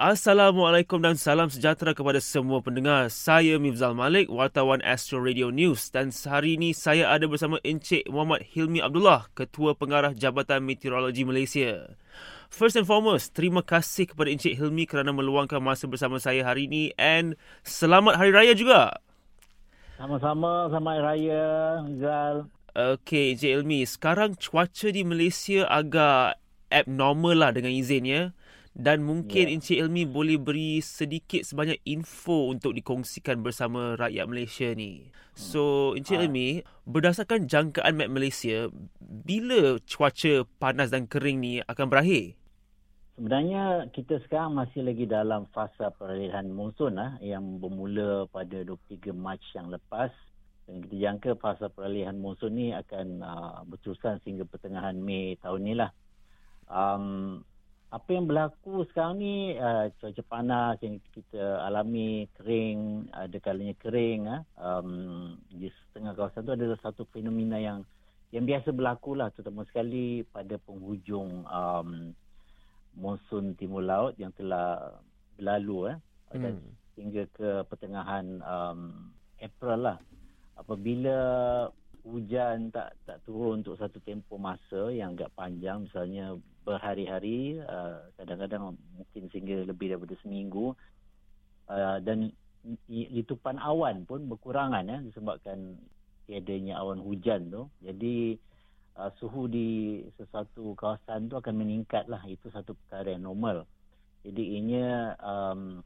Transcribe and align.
Assalamualaikum 0.00 0.96
dan 1.04 1.12
salam 1.12 1.52
sejahtera 1.52 1.92
kepada 1.92 2.24
semua 2.24 2.64
pendengar. 2.64 3.12
Saya 3.12 3.60
Mifzal 3.60 3.92
Malik, 3.92 4.32
wartawan 4.32 4.80
Astro 4.80 5.20
Radio 5.20 5.52
News 5.52 5.92
dan 5.92 6.08
hari 6.08 6.56
ini 6.56 6.72
saya 6.72 7.12
ada 7.12 7.28
bersama 7.28 7.60
Encik 7.60 8.08
Muhammad 8.08 8.48
Hilmi 8.48 8.80
Abdullah, 8.80 9.28
Ketua 9.36 9.76
Pengarah 9.76 10.16
Jabatan 10.16 10.64
Meteorologi 10.64 11.28
Malaysia. 11.28 11.92
First 12.48 12.80
and 12.80 12.88
foremost, 12.88 13.36
terima 13.36 13.60
kasih 13.60 14.08
kepada 14.08 14.32
Encik 14.32 14.56
Hilmi 14.56 14.88
kerana 14.88 15.12
meluangkan 15.12 15.60
masa 15.60 15.84
bersama 15.84 16.16
saya 16.16 16.48
hari 16.48 16.64
ini 16.64 16.96
and 16.96 17.36
selamat 17.60 18.16
Hari 18.16 18.32
Raya 18.32 18.56
juga. 18.56 19.04
Sama-sama, 20.00 20.72
selamat 20.72 20.92
Hari 20.96 21.04
Raya, 21.04 21.44
Mifzal. 21.84 22.36
Okey, 22.72 23.36
Encik 23.36 23.52
Hilmi, 23.52 23.84
sekarang 23.84 24.32
cuaca 24.40 24.88
di 24.88 25.04
Malaysia 25.04 25.68
agak 25.68 26.40
abnormal 26.72 27.36
lah 27.36 27.52
dengan 27.52 27.76
izinnya 27.76 28.32
dan 28.70 29.02
mungkin 29.02 29.50
yeah. 29.50 29.54
Encik 29.58 29.78
Ilmi 29.82 30.06
boleh 30.06 30.38
beri 30.38 30.78
sedikit 30.78 31.42
sebanyak 31.42 31.82
info 31.82 32.54
untuk 32.54 32.70
dikongsikan 32.70 33.42
bersama 33.42 33.98
rakyat 33.98 34.24
Malaysia 34.30 34.70
ni. 34.70 35.10
So, 35.34 35.92
Encik 35.98 36.22
ha. 36.22 36.22
Ilmi, 36.22 36.62
berdasarkan 36.86 37.50
jangkaan 37.50 37.98
Met 37.98 38.14
Malaysia, 38.14 38.70
bila 39.02 39.82
cuaca 39.82 40.46
panas 40.62 40.94
dan 40.94 41.10
kering 41.10 41.42
ni 41.42 41.58
akan 41.66 41.86
berakhir? 41.90 42.38
Sebenarnya 43.18 43.90
kita 43.92 44.22
sekarang 44.24 44.56
masih 44.56 44.86
lagi 44.86 45.04
dalam 45.04 45.44
fasa 45.50 45.90
peralihan 45.92 46.46
monsun 46.48 46.96
lah, 46.96 47.18
yang 47.20 47.58
bermula 47.58 48.30
pada 48.30 48.62
23 48.64 49.12
Mac 49.12 49.42
yang 49.52 49.68
lepas. 49.68 50.14
Dan 50.70 50.86
kita 50.86 50.96
jangka 51.10 51.30
fasa 51.42 51.66
peralihan 51.66 52.14
monsun 52.14 52.54
ni 52.54 52.70
akan 52.70 53.18
uh, 53.20 53.60
berterusan 53.66 54.22
sehingga 54.22 54.46
pertengahan 54.46 54.94
Mei 54.94 55.34
tahun 55.42 55.60
ni 55.66 55.74
lah. 55.74 55.90
Um, 56.70 57.42
apa 57.90 58.08
yang 58.14 58.30
berlaku 58.30 58.86
sekarang 58.90 59.18
ni 59.18 59.58
uh, 59.58 59.90
cuaca 59.98 60.22
panas 60.30 60.78
yang 60.78 61.02
kita 61.10 61.58
alami 61.66 62.30
kering 62.38 63.10
ada 63.10 63.34
kalanya 63.42 63.74
kering 63.82 64.30
uh, 64.30 64.46
um, 64.62 65.34
di 65.50 65.66
setengah 65.90 66.14
kawasan 66.14 66.46
tu 66.46 66.54
adalah 66.54 66.78
satu 66.78 67.02
fenomena 67.10 67.58
yang 67.58 67.82
yang 68.30 68.46
biasa 68.46 68.70
berlaku 68.70 69.18
lah 69.18 69.34
terutama 69.34 69.66
sekali 69.66 70.22
pada 70.22 70.54
penghujung 70.62 71.42
um, 71.50 72.14
monsun 72.94 73.58
timur 73.58 73.82
laut 73.82 74.14
yang 74.22 74.30
telah 74.38 74.94
berlalu 75.34 75.94
eh, 75.94 75.98
hmm. 76.30 76.42
dan 76.42 76.54
hingga 76.94 77.22
ke 77.34 77.48
pertengahan 77.66 78.38
um, 78.44 79.10
April 79.40 79.80
lah. 79.80 79.98
Apabila 80.60 81.16
hujan 82.04 82.72
tak 82.72 82.96
tak 83.04 83.20
turun 83.24 83.60
untuk 83.60 83.76
satu 83.76 84.00
tempoh 84.04 84.40
masa 84.40 84.88
yang 84.90 85.16
agak 85.16 85.32
panjang. 85.36 85.84
Misalnya 85.84 86.36
berhari-hari 86.64 87.60
uh, 87.64 88.04
kadang-kadang 88.20 88.76
mungkin 88.96 89.22
sehingga 89.32 89.64
lebih 89.68 89.92
daripada 89.92 90.14
seminggu. 90.20 90.72
Uh, 91.70 92.02
dan 92.02 92.34
litupan 92.90 93.56
awan 93.56 94.04
pun 94.04 94.26
berkurangan 94.26 94.84
ya 94.84 94.98
disebabkan 95.00 95.78
tiadanya 96.28 96.78
awan 96.82 97.00
hujan 97.00 97.48
tu. 97.48 97.62
Jadi 97.80 98.36
uh, 99.00 99.10
suhu 99.16 99.48
di 99.48 100.02
sesuatu 100.20 100.76
kawasan 100.76 101.30
tu 101.30 101.40
akan 101.40 101.54
meningkat 101.56 102.04
lah 102.10 102.20
itu 102.28 102.52
satu 102.52 102.76
perkara 102.84 103.16
yang 103.16 103.24
normal. 103.24 103.64
Jadi 104.20 104.42
ianya 104.52 105.16
um, 105.24 105.80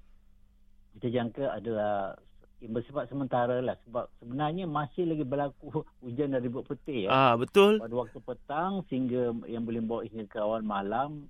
kita 0.98 1.10
jangka 1.10 1.44
adalah 1.54 2.18
yang 2.64 2.72
bersifat 2.72 3.12
sementara 3.12 3.60
lah 3.60 3.76
sebab 3.84 4.08
sebenarnya 4.16 4.64
masih 4.64 5.04
lagi 5.04 5.24
berlaku 5.28 5.84
hujan 6.02 6.32
dari 6.32 6.48
ribut 6.48 6.64
peti 6.64 7.04
ya. 7.04 7.12
Ah 7.12 7.32
betul. 7.36 7.76
Pada 7.76 7.92
waktu 7.92 8.18
petang 8.24 8.80
sehingga 8.88 9.36
yang 9.44 9.68
boleh 9.68 9.84
bawa 9.84 10.00
hingga 10.08 10.24
ke 10.24 10.38
awal 10.40 10.64
malam 10.64 11.28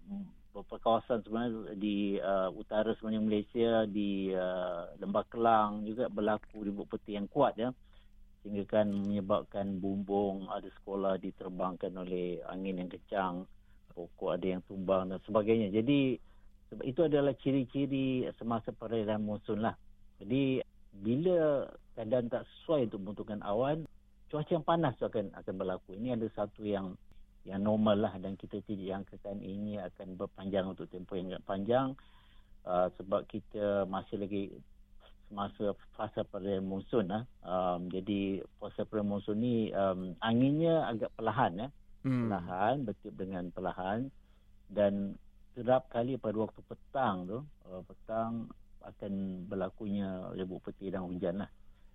beberapa 0.54 0.78
kawasan 0.78 1.26
sebenarnya 1.26 1.74
di 1.74 2.14
uh, 2.22 2.46
utara 2.54 2.94
sebenarnya 2.94 3.26
Malaysia 3.26 3.70
di 3.91 4.30
uh, 4.30 4.86
Lembah 5.02 5.26
Kelang 5.26 5.82
juga 5.82 6.06
berlaku 6.06 6.62
ribut 6.62 6.86
peti 6.86 7.18
yang 7.18 7.26
kuat 7.26 7.58
ya 7.58 7.74
sehingga 8.46 8.62
kan 8.70 8.86
menyebabkan 8.86 9.82
bumbung 9.82 10.46
ada 10.46 10.70
sekolah 10.78 11.19
diterbangkan 11.19 11.91
oleh 11.98 12.38
angin 12.47 12.78
yang 12.78 12.86
kencang 12.86 13.50
pokok 13.98 14.38
ada 14.38 14.47
yang 14.47 14.62
tumbang 14.70 15.10
dan 15.10 15.19
sebagainya 15.26 15.75
jadi 15.75 16.22
sebab 16.70 16.84
itu 16.86 17.00
adalah 17.03 17.34
ciri-ciri 17.34 18.30
semasa 18.38 18.70
perayaan 18.70 19.26
monsun 19.26 19.59
lah 19.59 19.75
jadi 20.22 20.62
bila 21.03 21.66
keadaan 21.94 22.31
tak 22.31 22.47
sesuai 22.47 22.91
untuk 22.91 23.00
membentukkan 23.03 23.41
awan, 23.43 23.87
cuaca 24.31 24.50
yang 24.50 24.66
panas 24.66 24.94
tu 24.99 25.06
akan 25.06 25.31
akan 25.34 25.55
berlaku. 25.55 25.94
Ini 25.94 26.19
ada 26.19 26.27
satu 26.34 26.62
yang 26.62 26.94
yang 27.44 27.60
normal 27.60 28.09
lah 28.09 28.15
dan 28.16 28.41
kita 28.41 28.65
tidak 28.65 29.04
jangkakan 29.04 29.38
ini 29.44 29.77
akan 29.77 30.16
berpanjang 30.16 30.65
untuk 30.65 30.88
tempoh 30.88 31.21
yang 31.21 31.37
panjang 31.44 31.93
uh, 32.65 32.88
sebab 32.97 33.28
kita 33.28 33.84
masih 33.84 34.16
lagi 34.16 34.43
masa 35.28 35.77
fasa 35.97 36.25
pada 36.25 36.60
monsun 36.65 37.09
lah. 37.09 37.25
Um, 37.44 37.93
jadi 37.93 38.41
fasa 38.60 38.88
pada 38.88 39.04
monsun 39.04 39.41
ni 39.41 39.69
um, 39.77 40.16
anginnya 40.25 40.88
agak 40.88 41.12
perlahan 41.16 41.53
ya. 41.56 41.69
Hmm. 42.04 42.28
Perlahan, 42.28 42.75
bertiup 42.84 43.15
dengan 43.16 43.44
perlahan 43.49 44.12
dan 44.69 45.16
kerap 45.56 45.88
kali 45.88 46.21
pada 46.21 46.37
waktu 46.37 46.60
petang 46.69 47.25
tu, 47.25 47.38
uh, 47.69 47.81
petang 47.84 48.49
akan 48.84 49.45
berlakunya 49.49 50.33
ribut 50.37 50.61
peti 50.65 50.93
dan 50.93 51.09
hujan 51.09 51.41
lah. 51.41 51.50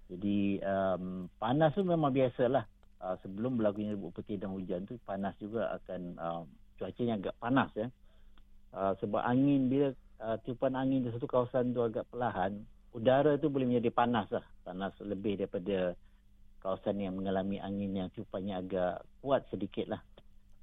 Jadi 0.09 0.57
um, 0.65 1.29
panas 1.37 1.73
tu 1.77 1.85
memang 1.85 2.09
biasalah. 2.09 2.65
Uh, 2.99 3.15
sebelum 3.23 3.55
berlakunya 3.55 3.95
ribut 3.95 4.11
peti 4.11 4.35
dan 4.35 4.51
hujan 4.51 4.83
tu 4.83 4.99
panas 5.07 5.31
juga 5.39 5.71
akan 5.79 6.01
uh, 6.19 6.43
cuacanya 6.75 7.15
agak 7.15 7.35
panas 7.39 7.69
ya. 7.77 7.87
Uh, 8.75 8.93
sebab 8.99 9.23
angin 9.23 9.71
bila 9.71 9.95
uh, 10.19 10.35
tiupan 10.43 10.75
angin 10.75 11.07
di 11.07 11.09
satu 11.15 11.25
kawasan 11.25 11.71
tu 11.71 11.79
agak 11.79 12.03
perlahan, 12.11 12.59
udara 12.91 13.39
tu 13.39 13.47
boleh 13.47 13.69
menjadi 13.69 13.93
panas 13.93 14.27
lah. 14.33 14.43
Panas 14.67 14.91
lebih 14.99 15.39
daripada 15.39 15.95
kawasan 16.59 16.99
yang 16.99 17.15
mengalami 17.15 17.61
angin 17.63 17.95
yang 17.95 18.07
tiupannya 18.11 18.59
agak 18.59 19.05
kuat 19.23 19.47
sedikit 19.47 19.87
lah. 19.95 20.01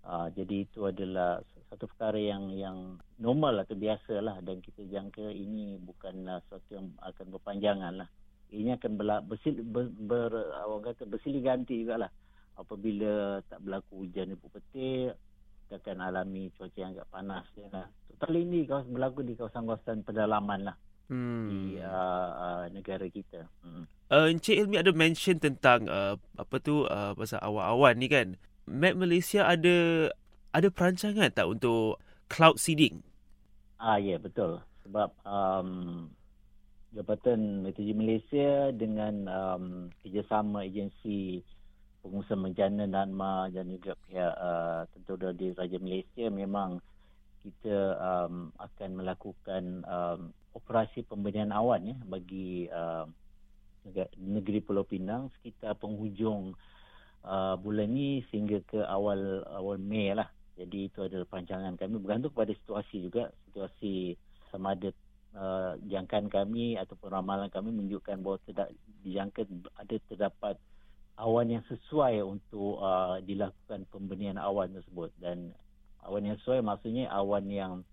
Uh, 0.07 0.29
jadi 0.37 0.69
itu 0.69 0.87
adalah 0.87 1.41
satu 1.67 1.91
perkara 1.91 2.19
yang 2.19 2.55
yang 2.55 2.99
normal 3.19 3.59
atau 3.63 3.75
biasa 3.75 4.23
lah 4.23 4.39
dan 4.43 4.63
kita 4.63 4.87
jangka 4.87 5.27
ini 5.35 5.77
bukanlah 5.83 6.41
sesuatu 6.47 6.71
yang 6.79 6.87
akan 7.03 7.27
berpanjangan 7.35 7.93
lah. 8.05 8.09
Ini 8.47 8.79
akan 8.79 8.93
berla, 8.95 9.27
bersil, 9.27 9.59
ber, 9.59 9.91
ber, 9.91 10.31
orang 10.63 10.95
kata 10.95 11.03
bersilih 11.03 11.43
ganti 11.43 11.83
juga 11.83 12.07
lah. 12.07 12.11
Apabila 12.55 13.43
tak 13.51 13.59
berlaku 13.67 14.07
hujan 14.07 14.33
di 14.33 14.37
petir, 14.39 15.19
kita 15.67 15.83
akan 15.83 15.99
alami 15.99 16.55
cuaca 16.55 16.79
yang 16.79 16.95
agak 16.95 17.11
panas. 17.11 17.47
Ya 17.59 17.67
lah. 17.75 17.87
Total 18.15 18.33
ini 18.39 18.65
kawasan 18.65 18.95
berlaku 18.95 19.21
di 19.27 19.35
kawasan-kawasan 19.35 20.07
pedalaman 20.07 20.73
lah. 20.73 20.77
Hmm. 21.07 21.47
di 21.47 21.79
uh, 21.79 22.31
uh, 22.35 22.65
negara 22.75 23.07
kita. 23.07 23.47
Hmm. 23.63 23.87
Uh, 24.11 24.27
Encik 24.27 24.59
Ilmi 24.59 24.75
ada 24.75 24.91
mention 24.91 25.39
tentang 25.39 25.87
uh, 25.87 26.19
apa 26.35 26.59
tu 26.59 26.83
uh, 26.83 27.15
pasal 27.15 27.39
awan-awan 27.47 27.95
ni 27.95 28.11
kan. 28.11 28.35
Map 28.67 28.99
Malaysia 28.99 29.47
ada 29.47 30.11
ada 30.57 30.73
perancangan 30.73 31.29
tak 31.29 31.45
untuk 31.53 32.01
cloud 32.33 32.57
seeding? 32.57 33.05
Ah 33.77 34.01
ya 34.01 34.17
betul. 34.17 34.65
Sebab 34.89 35.13
um, 35.29 35.71
Jabatan 36.97 37.61
Meteorologi 37.61 37.93
Malaysia 37.93 38.73
dengan 38.73 39.29
um, 39.29 39.65
kerjasama 40.01 40.65
agensi 40.65 41.45
pengusaha 42.01 42.39
bencana 42.41 42.89
NADMA 42.89 43.53
dan 43.53 43.67
juga 43.69 43.93
pihak 44.09 44.35
uh, 44.39 44.89
tentera 44.97 45.35
di 45.37 45.53
Raja 45.53 45.77
Malaysia 45.77 46.25
memang 46.33 46.81
kita 47.45 47.77
um, 48.01 48.49
akan 48.57 48.91
melakukan 48.97 49.85
um, 49.85 50.21
operasi 50.57 51.05
pemberian 51.05 51.53
awan 51.53 51.93
ya 51.93 51.97
bagi 52.09 52.71
uh, 52.73 53.05
negeri 54.19 54.65
Pulau 54.65 54.89
Pinang 54.89 55.29
sekitar 55.39 55.77
penghujung 55.79 56.57
uh, 57.23 57.55
bulan 57.61 57.93
ini 57.93 58.25
sehingga 58.33 58.63
ke 58.65 58.81
awal 58.87 59.45
awal 59.53 59.77
Mei 59.79 60.15
lah. 60.17 60.31
Jadi 60.57 60.89
itu 60.89 61.05
adalah 61.05 61.29
perancangan 61.29 61.77
kami. 61.77 62.01
Bergantung 62.01 62.33
kepada 62.33 62.53
situasi 62.57 62.97
juga. 63.05 63.29
Situasi 63.49 64.17
sama 64.49 64.73
ada 64.73 64.89
uh, 65.37 65.77
jangkaan 65.85 66.33
kami 66.33 66.81
ataupun 66.81 67.13
ramalan 67.13 67.53
kami 67.53 67.77
menunjukkan 67.77 68.25
bahawa 68.25 68.41
tidak 68.49 68.69
dijangka 69.05 69.45
ada 69.77 69.97
terdapat 70.09 70.57
awan 71.21 71.61
yang 71.61 71.65
sesuai 71.69 72.25
untuk 72.25 72.81
uh, 72.81 73.21
dilakukan 73.21 73.85
pembenihan 73.93 74.41
awan 74.41 74.73
tersebut. 74.73 75.13
Dan 75.21 75.53
awan 76.01 76.33
yang 76.33 76.37
sesuai 76.41 76.65
maksudnya 76.65 77.13
awan 77.13 77.45
yang 77.53 77.85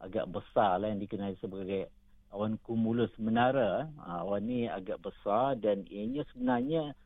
agak 0.00 0.24
besar 0.28 0.80
lah 0.80 0.88
yang 0.88 1.00
dikenali 1.00 1.36
sebagai 1.36 1.92
awan 2.32 2.56
kumulus 2.64 3.12
menara. 3.20 3.92
Uh, 4.00 4.24
awan 4.24 4.48
ni 4.48 4.64
agak 4.64 4.96
besar 5.04 5.60
dan 5.60 5.84
ianya 5.92 6.24
sebenarnya 6.32 6.96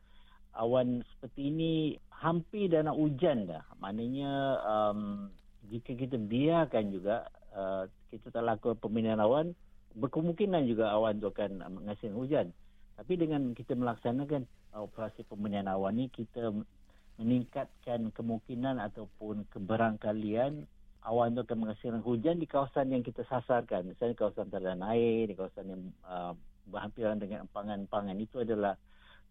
awan 0.55 1.05
seperti 1.15 1.51
ini 1.51 1.71
hampir 2.11 2.69
dah 2.69 2.85
nak 2.85 2.97
hujan 2.97 3.49
dah. 3.49 3.63
Maknanya 3.81 4.31
um, 4.61 4.99
jika 5.71 5.95
kita 5.97 6.17
biarkan 6.19 6.91
juga 6.93 7.27
uh, 7.55 7.87
kita 8.11 8.29
tak 8.29 8.43
lakukan 8.43 8.77
pembinaan 8.77 9.23
awan, 9.23 9.47
berkemungkinan 9.95 10.67
juga 10.67 10.91
awan 10.91 11.17
itu 11.17 11.27
akan 11.31 11.51
menghasilkan 11.81 12.17
hujan. 12.17 12.47
Tapi 12.99 13.13
dengan 13.17 13.55
kita 13.57 13.73
melaksanakan 13.73 14.45
uh, 14.75 14.85
operasi 14.85 15.25
pembinaan 15.25 15.71
awan 15.71 15.97
ini, 15.97 16.11
kita 16.13 16.53
meningkatkan 17.17 18.11
kemungkinan 18.13 18.81
ataupun 18.81 19.45
keberangkalian 19.53 20.65
awan 21.01 21.33
itu 21.33 21.41
akan 21.41 21.57
menghasilkan 21.65 22.01
hujan 22.05 22.37
di 22.37 22.45
kawasan 22.45 22.93
yang 22.93 23.01
kita 23.01 23.25
sasarkan. 23.25 23.89
Misalnya 23.89 24.15
kawasan 24.17 24.53
teladan 24.53 24.85
air, 24.85 25.25
di 25.25 25.33
kawasan 25.33 25.65
yang 25.65 25.83
uh, 26.05 26.33
berhampiran 26.69 27.17
dengan 27.17 27.49
empangan-empangan. 27.49 28.15
Itu 28.21 28.45
adalah 28.45 28.77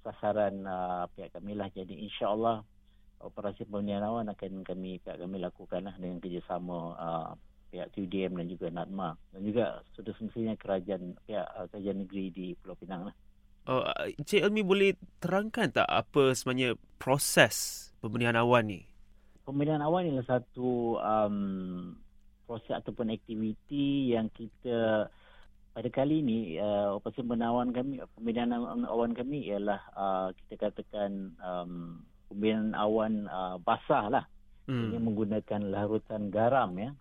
sasaran 0.00 0.64
uh, 0.64 1.04
pihak 1.14 1.32
kami 1.32 1.56
lah. 1.56 1.68
Jadi 1.72 2.00
insyaAllah 2.04 2.64
operasi 3.20 3.68
pemberian 3.68 4.04
awan 4.04 4.32
akan 4.32 4.64
kami 4.64 4.96
pihak 5.04 5.20
kami 5.20 5.36
lakukan 5.40 5.84
lah 5.84 5.94
dengan 6.00 6.18
kerjasama 6.18 6.78
uh, 6.96 7.30
pihak 7.70 7.92
TUDM 7.94 8.40
dan 8.40 8.46
juga 8.48 8.66
NADMA. 8.72 9.10
Dan 9.36 9.40
juga 9.44 9.64
sudah 9.94 10.12
semestinya 10.16 10.56
kerajaan 10.56 11.14
pihak 11.28 11.46
uh, 11.46 11.66
kerajaan 11.68 11.98
negeri 12.04 12.24
di 12.32 12.46
Pulau 12.58 12.76
Pinang 12.76 13.12
lah. 13.12 13.14
Uh, 13.68 13.84
Encik 14.16 14.40
Elmi 14.40 14.64
boleh 14.64 14.96
terangkan 15.20 15.68
tak 15.68 15.86
apa 15.86 16.32
sebenarnya 16.32 16.80
proses 16.96 17.88
pemberian 18.00 18.34
awan 18.34 18.66
ni? 18.66 18.80
Pemberian 19.44 19.84
awan 19.84 20.08
ialah 20.08 20.26
satu 20.26 20.96
um, 20.96 21.94
proses 22.48 22.72
ataupun 22.72 23.12
aktiviti 23.12 24.16
yang 24.16 24.32
kita 24.32 25.06
pada 25.70 25.88
kali 25.88 26.18
ini 26.20 26.58
uh, 26.58 26.98
operasi 26.98 27.22
penawan 27.22 27.70
kami 27.70 28.02
pembinaan 28.18 28.52
awan 28.86 29.14
kami 29.14 29.46
ialah 29.46 29.80
uh, 29.94 30.28
kita 30.34 30.70
katakan 30.70 31.34
um, 31.38 32.02
pembinaan 32.26 32.74
awan 32.74 33.26
uh, 33.30 33.56
basah 33.62 34.10
lah. 34.10 34.24
Hmm. 34.70 34.94
ini 34.94 35.02
menggunakan 35.02 35.66
larutan 35.66 36.30
garam 36.30 36.70
ya. 36.78 36.94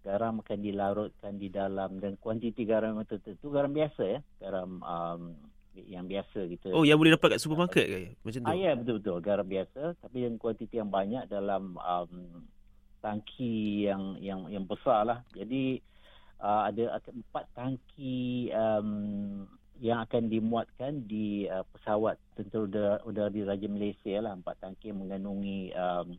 Garam 0.00 0.40
akan 0.40 0.58
dilarutkan 0.64 1.36
di 1.36 1.52
dalam 1.52 2.00
dan 2.00 2.16
kuantiti 2.16 2.64
garam 2.64 2.96
yang 2.96 3.04
tertentu 3.04 3.52
garam 3.52 3.72
biasa 3.72 4.02
ya. 4.08 4.20
Garam 4.40 4.80
um, 4.80 5.22
yang 5.76 6.04
biasa 6.10 6.50
kita 6.50 6.74
oh 6.74 6.82
yang 6.82 6.98
boleh 6.98 7.14
dapat 7.14 7.36
kat 7.36 7.40
supermarket 7.40 7.86
ke? 7.86 7.98
Macam 8.26 8.40
tu? 8.42 8.48
Ah, 8.48 8.56
ya 8.56 8.72
betul 8.74 9.00
betul 9.00 9.16
garam 9.22 9.46
biasa 9.46 9.96
tapi 10.02 10.26
yang 10.26 10.34
kuantiti 10.36 10.76
yang 10.76 10.90
banyak 10.90 11.24
dalam 11.30 11.78
um, 11.78 12.44
tangki 13.00 13.88
yang 13.88 14.16
yang 14.20 14.48
yang 14.48 14.64
besar 14.68 15.04
lah. 15.04 15.18
Jadi 15.32 15.80
uh, 16.40 16.62
ada 16.68 16.98
empat 17.12 17.44
tangki 17.54 18.50
um, 18.50 19.46
yang 19.80 20.04
akan 20.04 20.28
dimuatkan 20.28 21.08
di 21.08 21.48
uh, 21.48 21.64
pesawat 21.72 22.20
tentera 22.36 22.64
udara, 22.68 22.94
udara 23.08 23.28
di 23.32 23.40
Raja 23.44 23.68
Malaysia 23.68 24.20
lah 24.20 24.36
empat 24.36 24.60
tangki 24.60 24.92
mengandungi 24.92 25.72
um, 25.72 26.16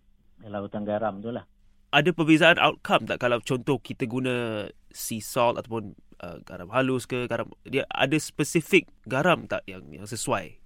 lautan 0.49 0.81
garam 0.81 1.21
tu 1.21 1.29
lah. 1.29 1.45
Ada 1.91 2.15
perbezaan 2.15 2.57
outcome 2.57 3.05
tak 3.05 3.19
kalau 3.21 3.37
contoh 3.43 3.77
kita 3.77 4.07
guna 4.07 4.65
sea 4.89 5.21
salt 5.21 5.61
ataupun 5.61 5.93
uh, 6.23 6.39
garam 6.41 6.71
halus 6.73 7.03
ke 7.05 7.27
garam 7.27 7.51
dia 7.67 7.83
ada 7.91 8.15
spesifik 8.17 8.89
garam 9.05 9.45
tak 9.45 9.61
yang 9.69 9.85
yang 9.93 10.07
sesuai? 10.09 10.57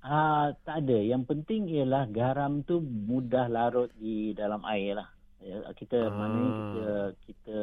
Ah 0.00 0.08
uh, 0.08 0.44
tak 0.64 0.86
ada. 0.86 0.98
Yang 1.02 1.28
penting 1.28 1.68
ialah 1.68 2.06
garam 2.08 2.64
tu 2.64 2.80
mudah 2.80 3.50
larut 3.50 3.90
di 3.98 4.32
dalam 4.32 4.64
air 4.64 4.96
lah. 4.96 5.08
Ya, 5.42 5.68
kita 5.76 5.98
uh. 6.08 6.14
mana 6.14 6.42
kita 6.56 6.88
kita 7.26 7.56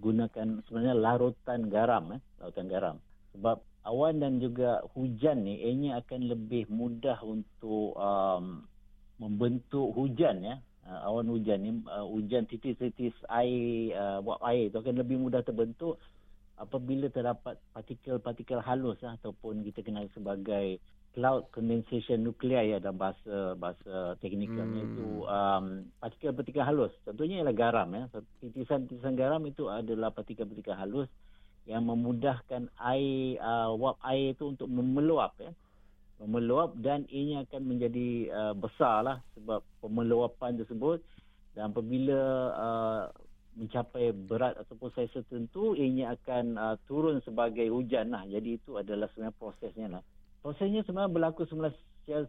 gunakan 0.00 0.64
sebenarnya 0.64 0.96
larutan 0.96 1.68
garam 1.68 2.16
eh 2.16 2.20
larutan 2.40 2.66
garam. 2.68 2.96
Sebab 3.36 3.60
awan 3.88 4.22
dan 4.22 4.38
juga 4.38 4.84
hujan 4.94 5.44
ni 5.44 5.58
ianya 5.60 6.00
akan 6.00 6.30
lebih 6.30 6.70
mudah 6.70 7.18
untuk 7.24 7.96
um, 7.98 8.64
membentuk 9.18 9.92
hujan 9.92 10.44
ya. 10.44 10.56
Uh, 10.82 11.14
awan 11.14 11.30
hujan 11.30 11.62
ni 11.62 11.70
uh, 11.86 12.02
hujan 12.02 12.42
titis-titis 12.50 13.14
air 13.30 13.94
uh, 13.94 14.18
buat 14.18 14.42
air 14.42 14.66
tu 14.74 14.82
akan 14.82 14.98
lebih 14.98 15.14
mudah 15.14 15.38
terbentuk 15.46 15.94
apabila 16.58 17.06
terdapat 17.06 17.58
partikel-partikel 17.70 18.58
halus 18.62 18.98
lah, 19.02 19.14
ataupun 19.18 19.62
kita 19.66 19.82
kenal 19.82 20.06
sebagai 20.14 20.82
cloud 21.12 21.48
condensation 21.52 22.24
nuclei 22.24 22.72
ya 22.72 22.80
dalam 22.80 22.96
bahasa 22.96 23.52
bahasa 23.60 24.16
teknikalnya 24.24 24.82
hmm. 24.82 24.88
itu 24.96 25.08
um, 25.28 25.64
partikel-partikel 26.00 26.64
halus. 26.64 26.92
Contohnya 27.04 27.44
ialah 27.44 27.56
garam 27.56 27.88
ya. 27.92 28.04
Titisan-titisan 28.40 29.14
garam 29.16 29.44
itu 29.44 29.68
adalah 29.68 30.08
partikel-partikel 30.10 30.72
halus 30.72 31.08
yang 31.68 31.86
memudahkan 31.86 32.72
air 32.80 33.38
uh, 33.38 33.70
wap 33.76 34.00
air 34.08 34.32
itu 34.32 34.56
untuk 34.56 34.66
memeluap 34.72 35.36
ya. 35.38 35.52
Memeluap 36.24 36.80
dan 36.80 37.04
ini 37.12 37.38
akan 37.44 37.62
menjadi 37.66 38.08
uh, 38.32 38.54
besarlah 38.56 39.20
sebab 39.36 39.60
pemeluapan 39.84 40.56
tersebut 40.64 41.04
dan 41.52 41.70
apabila 41.70 42.20
uh, 42.56 43.02
mencapai 43.52 44.16
berat 44.16 44.56
ataupun 44.56 44.88
saiz 44.96 45.12
tertentu 45.12 45.76
ini 45.76 46.08
akan 46.08 46.56
uh, 46.56 46.76
turun 46.88 47.20
sebagai 47.20 47.68
hujan 47.68 48.16
lah. 48.16 48.24
Jadi 48.24 48.56
itu 48.56 48.80
adalah 48.80 49.12
sebenarnya 49.12 49.36
prosesnya 49.36 49.88
lah 49.92 50.04
prosesnya 50.42 50.82
sebenarnya 50.82 51.14
berlaku 51.14 51.46
semula 51.46 51.70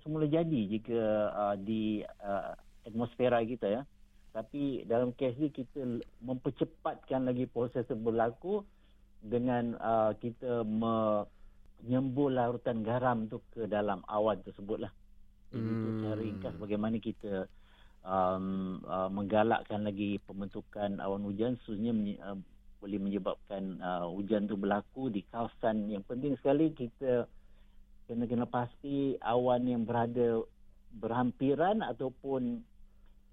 semula 0.05 0.29
jadi 0.29 0.59
jika 0.69 1.01
uh, 1.33 1.55
di 1.57 2.05
uh, 2.21 2.53
atmosfera 2.85 3.41
kita 3.41 3.67
ya. 3.67 3.81
Tapi 4.33 4.85
dalam 4.89 5.13
kes 5.13 5.37
ni 5.37 5.53
kita 5.53 6.01
mempercepatkan 6.25 7.29
lagi 7.29 7.45
proses 7.45 7.85
berlaku 7.93 8.65
dengan 9.21 9.77
uh, 9.77 10.11
kita 10.17 10.65
menyembul 10.65 12.33
larutan 12.33 12.81
garam 12.81 13.29
tu 13.29 13.41
ke 13.53 13.69
dalam 13.69 14.01
awan 14.09 14.41
tersebut 14.41 14.89
lah. 14.89 14.93
Jadi 15.53 15.69
hmm. 15.69 15.77
itu 15.77 15.89
cara 16.01 16.17
ringkas 16.17 16.55
bagaimana 16.57 16.97
kita 16.97 17.45
um, 18.01 18.81
uh, 18.89 19.09
menggalakkan 19.13 19.85
lagi 19.85 20.17
pembentukan 20.25 20.97
awan 20.97 21.21
hujan. 21.29 21.53
Khususnya 21.61 21.93
uh, 22.25 22.37
boleh 22.81 22.99
menyebabkan 22.99 23.77
uh, 23.85 24.09
hujan 24.09 24.49
tu 24.49 24.57
berlaku 24.57 25.13
di 25.13 25.21
kawasan. 25.29 25.93
Yang 25.93 26.09
penting 26.09 26.33
sekali 26.41 26.73
kita 26.73 27.29
kena 28.07 28.25
kena 28.27 28.45
pasti 28.45 29.15
awan 29.23 29.63
yang 29.67 29.83
berada 29.87 30.43
berhampiran 30.93 31.81
ataupun 31.81 32.61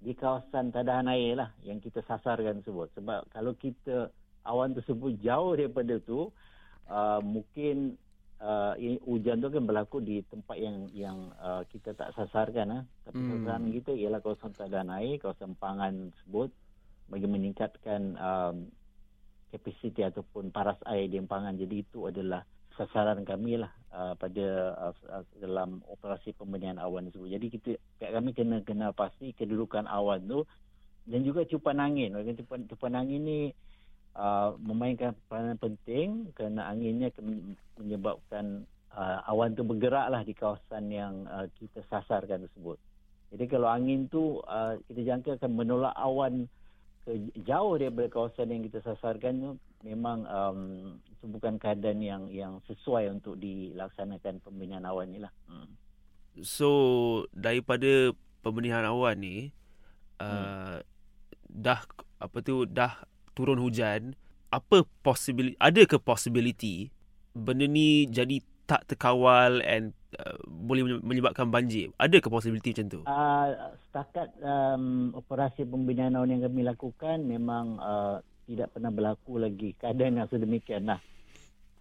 di 0.01 0.17
kawasan 0.17 0.73
tadahan 0.73 1.13
air 1.13 1.37
lah 1.37 1.53
yang 1.61 1.77
kita 1.77 2.01
sasarkan 2.09 2.65
tersebut. 2.65 2.89
Sebab 2.97 3.29
kalau 3.29 3.53
kita 3.53 4.09
awan 4.49 4.73
tersebut 4.73 5.21
jauh 5.21 5.53
daripada 5.53 6.01
tu, 6.01 6.33
uh, 6.89 7.21
mungkin 7.21 8.01
uh, 8.41 8.73
hujan 9.05 9.45
tu 9.45 9.53
kan 9.53 9.65
berlaku 9.69 10.01
di 10.01 10.25
tempat 10.33 10.57
yang 10.57 10.89
yang 10.97 11.19
uh, 11.37 11.61
kita 11.69 11.93
tak 11.93 12.17
sasarkan. 12.17 12.81
Uh. 12.81 12.85
Tapi 13.05 13.21
hmm. 13.21 13.31
sasaran 13.45 13.69
kita 13.77 13.93
ialah 13.93 14.21
kawasan 14.25 14.53
tadahan 14.57 14.91
air, 14.97 15.21
kawasan 15.21 15.53
pangan 15.61 16.09
tersebut 16.17 16.49
bagi 17.13 17.29
meningkatkan 17.29 18.17
um, 18.17 18.57
kapasiti 19.53 20.01
ataupun 20.01 20.49
paras 20.49 20.81
air 20.89 21.13
di 21.13 21.21
empangan. 21.21 21.53
Jadi 21.61 21.85
itu 21.85 22.09
adalah 22.09 22.41
sasaran 22.79 23.23
kami 23.27 23.59
lah 23.59 23.73
uh, 23.91 24.15
pada 24.15 24.47
uh, 24.91 25.25
dalam 25.39 25.83
operasi 25.91 26.35
pembenihan 26.35 26.79
awan 26.79 27.11
tersebut. 27.11 27.31
Jadi 27.31 27.47
kita 27.51 27.71
kami 27.99 28.35
kena 28.35 28.63
kenal 28.63 28.95
pasti 28.95 29.35
kedudukan 29.35 29.87
awan 29.91 30.27
tu 30.27 30.47
dan 31.07 31.27
juga 31.27 31.43
cupan 31.47 31.83
angin. 31.83 32.15
Cupan, 32.15 32.67
cupan 32.71 32.95
angin 32.95 33.23
ni 33.23 33.41
uh, 34.15 34.55
memainkan 34.63 35.15
peranan 35.27 35.59
penting 35.59 36.31
kerana 36.35 36.71
anginnya 36.71 37.11
menyebabkan 37.79 38.65
uh, 38.95 39.19
awan 39.31 39.55
tu 39.55 39.67
bergerak 39.67 40.07
lah 40.11 40.23
di 40.23 40.35
kawasan 40.35 40.91
yang 40.91 41.27
uh, 41.27 41.47
kita 41.59 41.83
sasarkan 41.91 42.47
tersebut. 42.47 42.79
Jadi 43.31 43.45
kalau 43.47 43.71
angin 43.71 44.11
tu 44.11 44.43
uh, 44.43 44.75
kita 44.91 45.07
jangka 45.07 45.39
akan 45.39 45.53
menolak 45.55 45.95
awan 45.95 46.51
jauh 47.43 47.75
daripada 47.81 48.09
kawasan 48.13 48.53
yang 48.53 48.63
kita 48.69 48.85
sasarkan 48.85 49.35
tu 49.41 49.51
memang 49.83 50.29
um, 50.29 50.61
itu 51.09 51.25
bukan 51.27 51.57
keadaan 51.57 52.01
yang 52.05 52.23
yang 52.29 52.61
sesuai 52.69 53.09
untuk 53.09 53.41
dilaksanakan 53.41 54.45
pembinaan 54.45 54.85
awan 54.85 55.09
ni 55.09 55.19
lah. 55.21 55.33
Hmm. 55.49 55.69
So 56.45 56.71
daripada 57.33 58.13
pembinaan 58.45 58.87
awan 58.89 59.17
ni 59.21 59.37
uh, 60.21 60.29
hmm. 60.29 60.79
dah 61.49 61.81
apa 62.21 62.39
tu 62.45 62.69
dah 62.69 63.05
turun 63.33 63.59
hujan 63.59 64.13
apa 64.53 64.85
possibility 65.01 65.57
ada 65.63 65.83
ke 65.87 65.97
possibility 65.97 66.91
benda 67.33 67.65
ni 67.65 68.05
jadi 68.11 68.43
tak 68.71 68.87
terkawal 68.87 69.59
and 69.67 69.91
uh, 70.15 70.39
boleh 70.47 71.03
menyebabkan 71.03 71.51
banjir. 71.51 71.91
Ada 71.99 72.23
ke 72.23 72.31
possibility 72.31 72.71
macam 72.71 72.87
tu? 72.87 73.01
Uh, 73.03 73.75
setakat 73.91 74.31
um, 74.39 75.11
operasi 75.19 75.67
pembinaan 75.67 76.15
awan 76.15 76.39
yang 76.39 76.47
kami 76.47 76.63
lakukan 76.63 77.27
memang 77.27 77.83
uh, 77.83 78.23
tidak 78.47 78.71
pernah 78.71 78.95
berlaku 78.95 79.43
lagi 79.43 79.75
keadaan 79.83 80.23
yang 80.23 80.31
sedemikian 80.31 80.87
lah. 80.87 81.03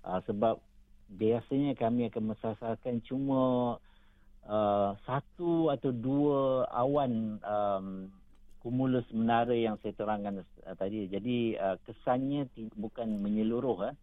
Uh, 0.02 0.18
sebab 0.26 0.58
biasanya 1.14 1.78
kami 1.78 2.10
akan 2.10 2.34
mesasarkan 2.34 3.06
cuma 3.06 3.78
uh, 4.50 4.98
satu 5.06 5.70
atau 5.70 5.94
dua 5.94 6.66
awan 6.74 7.38
um, 7.46 8.10
kumulus 8.66 9.06
menara 9.14 9.54
yang 9.54 9.78
saya 9.86 9.94
terangkan 9.94 10.42
uh, 10.42 10.74
tadi. 10.74 11.06
Jadi 11.06 11.54
uh, 11.54 11.78
kesannya 11.86 12.50
t- 12.58 12.74
bukan 12.74 13.22
menyeluruh. 13.22 13.94
Eh. 13.94 13.96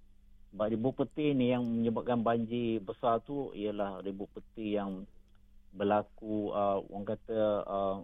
Sebab 0.52 0.66
ribu 0.72 0.90
peti 0.94 1.34
ni 1.36 1.52
yang 1.52 1.66
menyebabkan 1.66 2.22
banjir 2.22 2.80
besar 2.80 3.20
tu 3.26 3.52
ialah 3.52 4.00
ribu 4.00 4.30
peti 4.32 4.78
yang 4.78 5.04
berlaku 5.76 6.50
uh, 6.56 6.80
orang 6.88 7.06
kata 7.12 7.40
uh, 7.68 7.96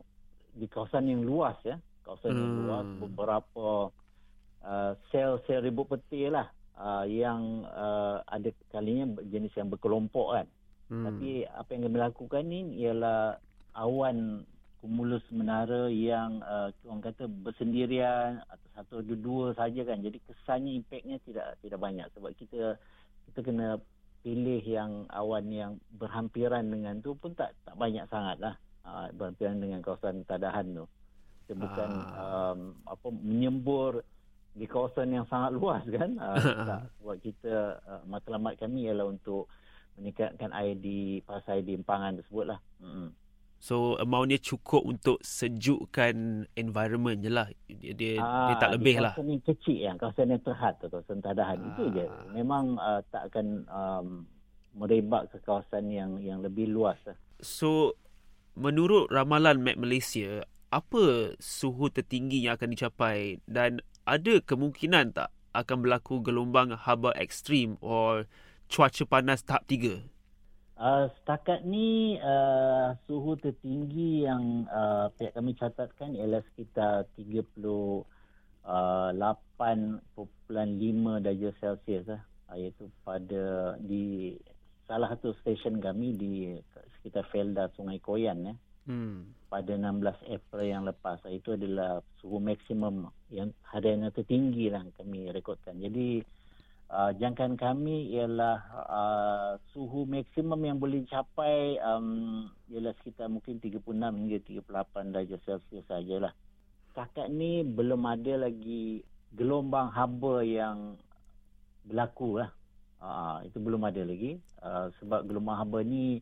di 0.53 0.69
kawasan 0.69 1.09
yang 1.09 1.25
luas 1.25 1.57
ya. 1.65 1.81
Kawasan 2.05 2.35
hmm. 2.35 2.41
yang 2.43 2.55
luas 2.67 2.87
beberapa 3.01 3.69
uh, 4.67 4.93
sel-sel 5.09 5.65
ribu 5.65 5.89
peti 5.89 6.29
lah 6.29 6.51
uh, 6.77 7.07
yang 7.09 7.65
uh, 7.73 8.21
ada 8.29 8.53
kalinya 8.69 9.17
jenis 9.27 9.55
yang 9.57 9.73
berkelompok 9.73 10.37
kan. 10.37 10.47
Hmm. 10.93 11.09
Tapi 11.09 11.49
apa 11.49 11.69
yang 11.73 11.83
kami 11.89 11.99
lakukan 11.99 12.43
ni 12.45 12.61
ialah 12.85 13.41
awan 13.73 14.45
kumulus 14.83 15.23
menara 15.31 15.87
yang 15.87 16.43
uh, 16.43 16.75
orang 16.91 17.07
kata 17.07 17.31
bersendirian 17.31 18.43
atau 18.51 18.69
satu 18.75 18.95
atau 18.99 19.15
dua 19.15 19.55
saja 19.55 19.87
kan. 19.87 20.03
Jadi 20.03 20.19
kesannya 20.27 20.75
impaknya 20.83 21.23
tidak 21.23 21.55
tidak 21.63 21.79
banyak 21.79 22.11
sebab 22.19 22.35
kita 22.35 22.75
kita 23.31 23.41
kena 23.47 23.79
pilih 24.27 24.59
yang 24.67 25.07
awan 25.15 25.47
yang 25.55 25.73
berhampiran 25.95 26.67
dengan 26.67 26.99
tu 26.99 27.15
pun 27.15 27.31
tak 27.39 27.55
tak 27.63 27.79
banyak 27.79 28.03
sangat 28.11 28.43
lah 28.43 28.55
uh, 28.83 29.07
berhampiran 29.15 29.63
dengan 29.63 29.79
kawasan 29.87 30.27
tadahan 30.27 30.67
tu. 30.75 30.85
Kita 31.47 31.55
bukan 31.55 31.91
ah. 32.03 32.51
um, 32.51 32.61
apa 32.83 33.09
menyembur 33.15 34.03
di 34.53 34.67
kawasan 34.67 35.15
yang 35.15 35.27
sangat 35.31 35.55
luas 35.55 35.87
kan. 35.87 36.11
Uh, 36.23 36.67
tak, 36.67 36.83
sebab 36.99 37.17
kita 37.23 37.55
uh, 37.87 38.03
matlamat 38.11 38.59
kami 38.59 38.91
ialah 38.91 39.07
untuk 39.07 39.47
meningkatkan 39.95 40.51
air 40.57 40.75
di 40.75 41.23
pasai 41.23 41.63
di 41.63 41.79
empangan 41.79 42.19
tersebut 42.19 42.51
lah. 42.51 42.59
Mm-hmm. 42.83 43.22
So 43.63 43.95
amountnya 44.03 44.43
cukup 44.43 44.83
untuk 44.83 45.23
sejukkan 45.23 46.51
environment 46.59 47.23
je 47.23 47.31
lah. 47.31 47.47
Dia, 47.71 47.95
dia, 47.95 48.19
ah, 48.19 48.51
dia 48.51 48.55
tak 48.59 48.75
lebih 48.75 48.99
lah. 48.99 49.15
Kawasan 49.15 49.31
yang 49.31 49.45
kecil 49.47 49.79
yang 49.79 49.97
kawasan 50.03 50.35
yang 50.35 50.43
terhad 50.43 50.75
tu, 50.83 50.91
kawasan 50.91 51.23
tadahan 51.23 51.63
ah. 51.63 51.69
itu 51.71 51.85
je. 51.95 52.05
Memang 52.35 52.75
uh, 52.75 52.99
tak 53.15 53.31
akan 53.31 53.47
um, 53.71 54.07
merebak 54.75 55.31
ke 55.31 55.39
kawasan 55.47 55.95
yang 55.95 56.19
yang 56.19 56.43
lebih 56.43 56.75
luas 56.75 56.99
lah. 57.07 57.15
So 57.39 57.95
menurut 58.59 59.15
ramalan 59.15 59.63
Map 59.63 59.79
Malaysia, 59.79 60.43
apa 60.75 61.39
suhu 61.39 61.87
tertinggi 61.87 62.43
yang 62.43 62.59
akan 62.59 62.75
dicapai 62.75 63.39
dan 63.47 63.79
ada 64.03 64.43
kemungkinan 64.43 65.15
tak 65.15 65.31
akan 65.55 65.87
berlaku 65.87 66.19
gelombang 66.19 66.75
haba 66.75 67.15
ekstrim 67.15 67.79
atau 67.79 68.27
cuaca 68.67 69.03
panas 69.07 69.47
tahap 69.47 69.71
3? 69.71 70.12
Uh, 70.83 71.07
setakat 71.15 71.63
ni 71.63 72.19
uh, 72.19 72.99
suhu 73.07 73.39
tertinggi 73.39 74.27
yang 74.27 74.67
uh, 74.67 75.15
pihak 75.15 75.31
kami 75.31 75.55
catatkan 75.55 76.19
ialah 76.19 76.43
sekitar 76.51 77.07
38.5 77.15 78.03
darjah 81.23 81.55
Celsius 81.63 82.11
lah. 82.11 82.23
Uh, 82.51 82.59
iaitu 82.59 82.91
pada 83.07 83.79
di 83.79 84.35
salah 84.91 85.15
satu 85.15 85.39
stesen 85.39 85.79
kami 85.79 86.19
di 86.19 86.59
sekitar 86.99 87.31
Felda 87.31 87.71
Sungai 87.79 88.03
Koyan 88.03 88.43
ya. 88.43 88.55
Hmm. 88.91 89.31
Pada 89.47 89.79
16 89.79 90.35
April 90.35 90.67
yang 90.67 90.83
lepas 90.83 91.23
itu 91.31 91.55
adalah 91.55 92.03
suhu 92.19 92.43
maksimum 92.43 93.07
yang 93.31 93.55
harian 93.71 94.11
tertinggi 94.11 94.67
lah 94.67 94.83
kami 94.99 95.31
rekodkan. 95.31 95.79
Jadi 95.79 96.27
uh, 96.93 97.11
jangkaan 97.17 97.57
kami 97.57 98.13
ialah 98.13 98.61
uh, 98.85 99.51
suhu 99.73 100.05
maksimum 100.05 100.61
yang 100.61 100.77
boleh 100.77 101.03
capai 101.09 101.81
um, 101.81 102.47
ialah 102.69 102.93
sekitar 103.01 103.33
mungkin 103.33 103.59
36 103.59 103.81
hingga 103.89 104.39
38 104.69 105.15
darjah 105.17 105.41
Celsius 105.49 105.89
sajalah. 105.89 106.37
Setakat 106.93 107.33
ni 107.33 107.65
belum 107.65 108.05
ada 108.05 108.47
lagi 108.47 109.01
gelombang 109.33 109.89
haba 109.89 110.45
yang 110.45 111.01
berlaku 111.89 112.45
lah. 112.45 112.53
Uh, 113.03 113.43
itu 113.49 113.59
belum 113.59 113.83
ada 113.89 114.05
lagi. 114.05 114.39
Uh, 114.61 114.93
sebab 115.01 115.25
gelombang 115.27 115.59
haba 115.59 115.81
ni 115.81 116.21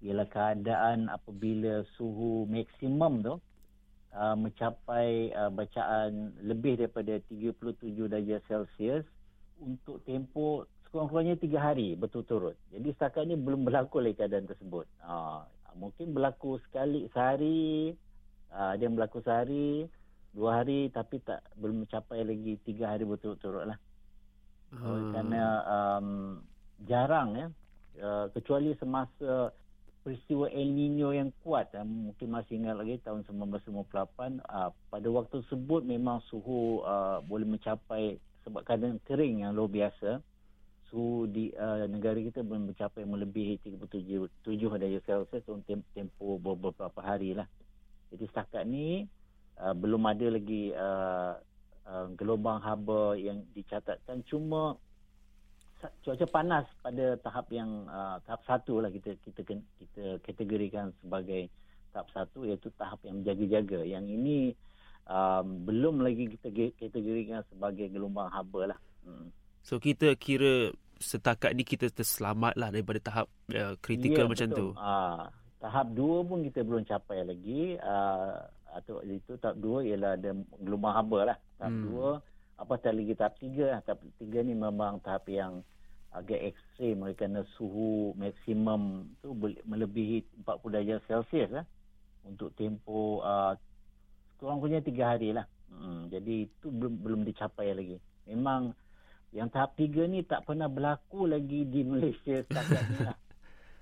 ialah 0.00 0.26
keadaan 0.32 1.12
apabila 1.12 1.84
suhu 1.96 2.48
maksimum 2.48 3.20
tu 3.20 3.34
uh, 4.16 4.36
mencapai 4.36 5.32
uh, 5.36 5.52
bacaan 5.52 6.32
lebih 6.40 6.80
daripada 6.80 7.20
37 7.28 8.08
darjah 8.08 8.40
Celsius 8.48 9.04
untuk 9.60 10.02
tempoh 10.04 10.68
sekurang-kurangnya 10.86 11.36
tiga 11.36 11.60
hari 11.60 11.98
berturut-turut. 11.98 12.56
Jadi 12.72 12.88
setakat 12.94 13.28
ini 13.28 13.36
belum 13.36 13.66
berlaku 13.66 14.00
lagi 14.00 14.16
keadaan 14.22 14.48
tersebut. 14.48 14.86
Ha, 15.04 15.44
mungkin 15.76 16.16
berlaku 16.16 16.56
sekali 16.68 17.10
sehari, 17.12 17.92
ha, 18.54 18.76
ada 18.76 18.82
yang 18.82 18.96
berlaku 18.96 19.20
sehari, 19.20 19.84
dua 20.36 20.62
hari 20.62 20.92
tapi 20.92 21.20
tak 21.24 21.40
belum 21.56 21.84
mencapai 21.84 22.20
lagi 22.24 22.60
tiga 22.64 22.92
hari 22.92 23.08
berturut-turut 23.08 23.64
lah. 23.68 23.78
Hmm. 24.72 25.14
Kerana 25.14 25.42
um, 25.64 26.08
jarang 26.84 27.28
ya, 27.36 27.46
uh, 28.02 28.26
kecuali 28.34 28.76
semasa 28.76 29.54
peristiwa 30.06 30.46
El 30.54 30.70
Nino 30.70 31.10
yang 31.10 31.34
kuat 31.42 31.74
uh, 31.74 31.82
mungkin 31.82 32.30
masih 32.30 32.62
ingat 32.62 32.78
lagi 32.78 33.02
tahun 33.02 33.26
1958 33.26 34.38
uh, 34.44 34.70
pada 34.70 35.08
waktu 35.10 35.42
tersebut 35.42 35.82
memang 35.82 36.22
suhu 36.30 36.86
uh, 36.86 37.18
boleh 37.26 37.42
mencapai 37.42 38.22
sebab 38.46 38.62
keadaan 38.62 39.02
kering 39.02 39.42
yang 39.42 39.52
luar 39.58 39.68
biasa 39.68 40.22
suhu 40.86 41.26
di 41.26 41.50
uh, 41.58 41.82
negara 41.90 42.14
kita 42.22 42.46
belum 42.46 42.70
mencapai 42.70 43.02
melebihi 43.02 43.58
37 43.58 44.22
darjah 44.46 45.02
Celsius 45.02 45.44
untuk 45.50 45.82
tempoh 45.90 46.38
beberapa 46.38 47.02
hari 47.02 47.34
lah. 47.34 47.50
Jadi 48.14 48.24
setakat 48.30 48.62
ni 48.70 49.02
uh, 49.58 49.74
belum 49.74 50.06
ada 50.06 50.26
lagi 50.30 50.70
uh, 50.70 51.34
uh, 51.90 52.06
gelombang 52.14 52.62
haba 52.62 53.18
yang 53.18 53.42
dicatatkan 53.50 54.22
cuma 54.30 54.78
cuaca 56.06 56.26
panas 56.30 56.64
pada 56.80 57.18
tahap 57.20 57.50
yang 57.52 57.84
uh, 57.90 58.22
tahap 58.24 58.40
satu 58.46 58.80
lah 58.80 58.88
kita 58.88 59.18
kita 59.26 59.42
kita 59.76 60.04
kategorikan 60.24 60.94
sebagai 61.02 61.50
tahap 61.90 62.08
satu 62.14 62.46
iaitu 62.46 62.70
tahap 62.78 63.02
yang 63.02 63.20
menjaga-jaga. 63.20 63.82
Yang 63.82 64.04
ini 64.14 64.38
um, 65.06 65.66
belum 65.66 66.02
lagi 66.02 66.30
kita 66.36 66.50
kategorikan 66.76 67.42
sebagai 67.50 67.90
gelombang 67.90 68.30
haba 68.30 68.74
lah. 68.74 68.78
Hmm. 69.06 69.30
So 69.62 69.78
kita 69.78 70.14
kira 70.18 70.74
setakat 70.98 71.52
ni 71.54 71.62
kita 71.66 71.90
terselamat 71.90 72.54
lah 72.56 72.68
daripada 72.70 73.00
tahap 73.02 73.26
uh, 73.52 73.74
kritikal 73.82 74.26
ya, 74.26 74.30
macam 74.30 74.48
betul. 74.50 74.70
tu. 74.74 74.78
Uh, 74.78 75.22
tahap 75.62 75.86
dua 75.94 76.16
pun 76.22 76.38
kita 76.46 76.60
belum 76.62 76.82
capai 76.86 77.26
lagi. 77.26 77.78
Uh, 77.80 78.46
atau 78.76 79.00
itu 79.08 79.40
tahap 79.40 79.56
dua 79.56 79.80
ialah 79.86 80.20
ada 80.20 80.30
gelombang 80.60 80.94
haba 80.94 81.18
lah. 81.34 81.38
Tahap 81.58 81.74
hmm. 81.74 81.84
dua 81.88 82.08
apa 82.56 82.74
tak 82.80 82.92
lagi 82.96 83.12
tahap 83.14 83.34
tiga 83.38 83.64
lah. 83.78 83.80
Tahap 83.86 84.00
tiga 84.20 84.38
ni 84.42 84.54
memang 84.54 85.00
tahap 85.02 85.24
yang 85.30 85.62
agak 86.16 86.54
ekstrim 86.54 87.04
kerana 87.12 87.44
suhu 87.60 88.16
maksimum 88.16 89.04
tu 89.20 89.36
melebihi 89.68 90.24
40 90.48 90.72
darjah 90.72 90.98
Celsius 91.04 91.50
lah 91.52 91.66
untuk 92.24 92.56
tempoh 92.56 93.20
uh, 93.20 93.52
kurang 94.36 94.60
kurangnya 94.60 94.84
tiga 94.84 95.16
hari 95.16 95.32
lah. 95.32 95.46
Hmm, 95.72 96.08
jadi 96.08 96.48
itu 96.48 96.66
belum 96.70 97.02
belum 97.02 97.20
dicapai 97.26 97.74
lagi. 97.76 97.96
Memang 98.28 98.72
yang 99.34 99.52
tahap 99.52 99.76
tiga 99.76 100.06
ni 100.08 100.24
tak 100.24 100.46
pernah 100.48 100.70
berlaku 100.70 101.28
lagi 101.28 101.66
di 101.68 101.84
Malaysia 101.84 102.40
setakat 102.46 102.82
ni 102.88 102.98
lah. 103.04 103.16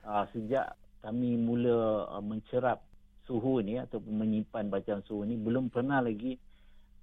Uh, 0.04 0.24
sejak 0.36 0.76
kami 1.00 1.36
mula 1.36 2.08
uh, 2.08 2.24
mencerap 2.24 2.80
suhu 3.24 3.60
ni 3.64 3.80
ataupun 3.80 4.20
menyimpan 4.20 4.68
bacaan 4.68 5.00
suhu 5.04 5.24
ni 5.24 5.36
belum 5.36 5.72
pernah 5.72 6.04
lagi 6.04 6.36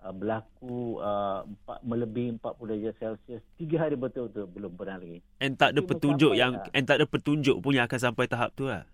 uh, 0.05 0.13
berlaku 0.13 1.01
uh, 1.01 1.45
empat, 1.45 1.79
melebihi 1.81 2.37
40 2.37 2.69
darjah 2.69 2.93
Celsius 2.97 3.41
tiga 3.57 3.85
hari 3.85 3.97
betul-betul 3.97 4.45
belum 4.49 4.71
pernah 4.77 4.97
lagi. 5.01 5.19
And 5.41 5.57
tak 5.57 5.73
ada 5.77 5.81
petunjuk 5.81 6.33
yang 6.37 6.61
lah. 6.61 6.69
and 6.73 6.85
tak 6.85 7.01
ada 7.01 7.05
petunjuk 7.09 7.57
pun 7.61 7.73
yang 7.73 7.85
akan 7.89 7.99
sampai 8.01 8.25
tahap 8.29 8.53
tu 8.53 8.69
lah. 8.69 8.85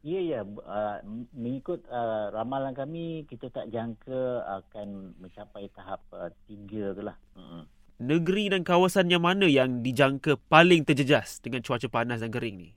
Ya, 0.00 0.20
ya. 0.20 0.40
Uh, 0.44 0.96
mengikut 1.36 1.84
uh, 1.92 2.32
ramalan 2.32 2.72
kami, 2.72 3.28
kita 3.28 3.52
tak 3.52 3.68
jangka 3.68 4.48
akan 4.48 5.12
mencapai 5.20 5.68
tahap 5.76 6.00
uh, 6.16 6.32
tiga 6.48 6.96
tu 6.96 7.04
lah. 7.04 7.16
Mm-hmm. 7.36 7.62
Negeri 8.00 8.44
dan 8.48 8.64
kawasan 8.64 9.12
yang 9.12 9.20
mana 9.20 9.44
yang 9.44 9.84
dijangka 9.84 10.40
paling 10.48 10.88
terjejas 10.88 11.36
dengan 11.44 11.60
cuaca 11.60 11.84
panas 11.92 12.24
dan 12.24 12.32
kering 12.32 12.56
ni? 12.56 12.70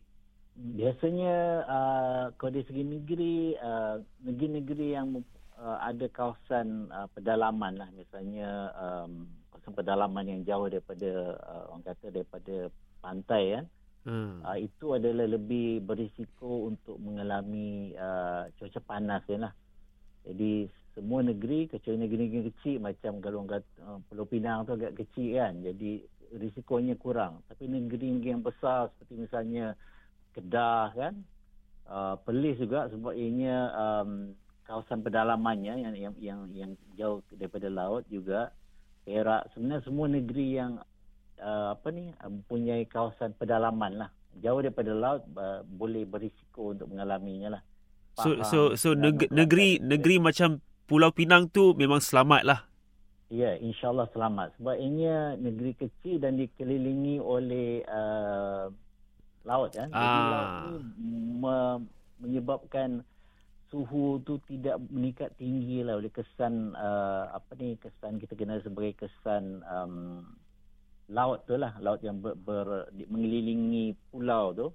Biasanya, 0.54 1.36
uh, 1.64 2.26
kalau 2.36 2.52
dari 2.60 2.68
segi 2.68 2.84
negeri, 2.84 3.56
uh, 3.56 4.04
negeri-negeri 4.28 4.88
yang 4.92 5.24
uh, 5.56 5.80
ada 5.80 6.12
kawasan 6.12 6.92
uh, 6.92 7.08
pedalaman 7.16 7.80
lah. 7.80 7.88
Misalnya, 7.96 8.68
um, 8.76 9.32
kawasan 9.56 9.74
pedalaman 9.80 10.28
yang 10.28 10.42
jauh 10.44 10.68
daripada, 10.68 11.40
uh, 11.40 11.72
orang 11.72 11.88
kata 11.88 12.06
daripada 12.12 12.56
pantai 13.00 13.44
kan. 13.56 13.66
Hmm. 14.04 14.44
Uh, 14.44 14.60
itu 14.60 15.00
adalah 15.00 15.24
lebih 15.24 15.80
berisiko 15.80 16.68
untuk 16.68 17.00
mengalami 17.00 17.96
uh, 17.96 18.52
cuaca 18.60 18.80
panas 18.84 19.24
ya 19.32 19.48
lah. 19.48 19.54
Jadi 20.28 20.68
semua 20.92 21.24
negeri 21.24 21.72
kecuali 21.72 22.04
negeri-negeri 22.04 22.52
kecil 22.52 22.84
macam 22.84 23.24
kalau 23.24 23.48
uh, 23.48 24.00
Pulau 24.12 24.28
Pinang 24.28 24.68
tu 24.68 24.76
agak 24.76 25.00
kecil 25.00 25.40
kan. 25.40 25.56
Jadi 25.64 26.04
risikonya 26.36 27.00
kurang. 27.00 27.48
Tapi 27.48 27.72
negeri-negeri 27.72 28.30
yang 28.36 28.44
besar 28.44 28.92
seperti 28.92 29.24
misalnya 29.24 29.66
Kedah 30.36 30.92
kan. 30.92 31.16
Uh, 31.84 32.16
Perlis 32.24 32.60
juga 32.60 32.88
sebab 32.92 33.12
ianya 33.12 33.72
um, 33.76 34.32
kawasan 34.64 35.04
pedalamannya 35.04 35.84
yang, 35.84 35.96
yang 35.96 36.14
yang 36.20 36.40
yang 36.52 36.72
jauh 36.96 37.20
daripada 37.36 37.72
laut 37.72 38.04
juga. 38.12 38.52
Perak 39.04 39.52
sebenarnya 39.52 39.84
semua 39.84 40.08
negeri 40.08 40.48
yang 40.56 40.80
uh, 41.44 41.76
apa 41.76 41.92
ni 41.92 42.16
mempunyai 42.24 42.88
kawasan 42.88 43.36
pedalaman 43.36 44.08
lah. 44.08 44.10
Jauh 44.40 44.64
daripada 44.64 44.96
laut 44.96 45.22
uh, 45.36 45.62
boleh 45.68 46.08
berisiko 46.08 46.74
untuk 46.74 46.90
mengalaminya 46.90 47.60
lah. 47.60 47.62
So 48.18 48.40
so 48.46 48.60
so 48.80 48.94
neg- 48.96 49.30
negeri 49.30 49.84
negeri 49.84 50.22
macam 50.24 50.64
Pulau 50.88 51.12
Pinang 51.12 51.50
tu 51.50 51.76
memang 51.76 52.00
selamat 52.00 52.42
lah. 52.48 52.60
Ya 53.34 53.58
insyaallah 53.58 54.08
selamat. 54.14 54.56
Sebab 54.62 54.76
ini 54.78 55.10
negeri 55.42 55.74
kecil 55.74 56.22
dan 56.22 56.38
dikelilingi 56.38 57.18
oleh 57.18 57.82
uh, 57.90 58.70
laut 59.44 59.74
kan? 59.74 59.90
Ah. 59.92 60.00
jadi 60.00 60.20
laut 60.30 60.50
ni 60.62 60.78
me- 61.42 61.84
menyebabkan 62.24 63.04
suhu 63.74 64.22
tu 64.22 64.38
tidak 64.46 64.78
meningkat 64.94 65.34
tinggi 65.42 65.82
lah 65.82 65.98
oleh 65.98 66.14
kesan 66.14 66.78
uh, 66.78 67.34
apa 67.34 67.58
ni 67.58 67.74
kesan 67.82 68.22
kita 68.22 68.38
kenal 68.38 68.62
sebagai 68.62 68.94
kesan 69.02 69.66
um, 69.66 70.22
laut 71.12 71.44
tu 71.44 71.60
lah 71.60 71.76
laut 71.84 72.00
yang 72.00 72.24
ber, 72.24 72.38
ber, 72.40 72.88
di, 72.96 73.04
mengelilingi 73.10 73.96
pulau 74.12 74.56
tu. 74.56 74.68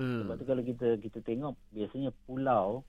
Hmm. 0.00 0.24
sebab 0.24 0.34
tu 0.40 0.44
kalau 0.48 0.62
kita 0.64 0.88
kita 0.96 1.18
tengok 1.20 1.52
biasanya 1.76 2.08
pulau 2.24 2.80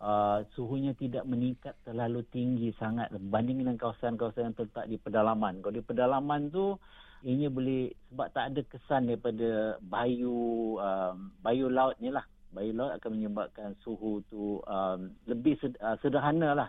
uh, 0.00 0.40
suhunya 0.56 0.96
tidak 0.96 1.24
meningkat 1.28 1.76
terlalu 1.84 2.24
tinggi 2.32 2.72
sangat 2.76 3.12
berbanding 3.12 3.64
dengan 3.64 3.76
kawasan-kawasan 3.76 4.52
yang 4.52 4.56
terletak 4.56 4.86
di 4.88 4.96
pedalaman. 5.00 5.60
Kalau 5.60 5.74
di 5.76 5.84
pedalaman 5.84 6.48
tu 6.52 6.76
ini 7.24 7.48
boleh 7.48 7.90
sebab 8.12 8.28
tak 8.36 8.44
ada 8.52 8.60
kesan 8.68 9.08
daripada 9.08 9.80
bayu 9.80 10.76
um, 10.78 11.32
bayu 11.40 11.72
lautnya 11.72 12.22
lah. 12.22 12.26
Bayu 12.52 12.72
laut 12.72 12.96
akan 12.96 13.10
menyebabkan 13.20 13.76
suhu 13.84 14.24
tu 14.32 14.60
um, 14.64 15.12
lebih 15.28 15.56
uh, 15.80 15.96
sederhana 16.00 16.56
lah. 16.56 16.68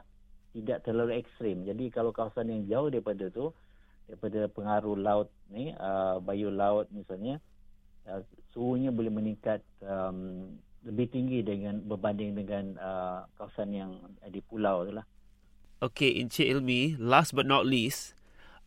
Tidak 0.55 0.87
terlalu 0.87 1.21
ekstrim. 1.21 1.67
Jadi 1.67 1.93
kalau 1.93 2.09
kawasan 2.09 2.49
yang 2.49 2.63
jauh 2.65 2.89
daripada 2.89 3.29
tu 3.29 3.53
daripada 4.07 4.47
pengaruh 4.47 4.95
laut 4.95 5.29
ni 5.51 5.75
uh, 5.75 6.17
bayu 6.23 6.47
laut 6.47 6.87
misalnya 6.95 7.43
uh, 8.07 8.23
suhunya 8.55 8.89
boleh 8.89 9.11
meningkat 9.11 9.61
um, 9.83 10.47
lebih 10.87 11.11
tinggi 11.11 11.43
dengan 11.43 11.83
berbanding 11.83 12.33
dengan 12.39 12.79
uh, 12.79 13.27
kawasan 13.35 13.75
yang 13.75 13.91
di 14.31 14.39
pulau 14.39 14.87
tu 14.87 14.95
lah. 14.95 15.03
Okay, 15.77 16.17
Encik 16.17 16.47
Ilmi, 16.47 16.97
last 16.97 17.37
but 17.37 17.45
not 17.45 17.61
least, 17.67 18.17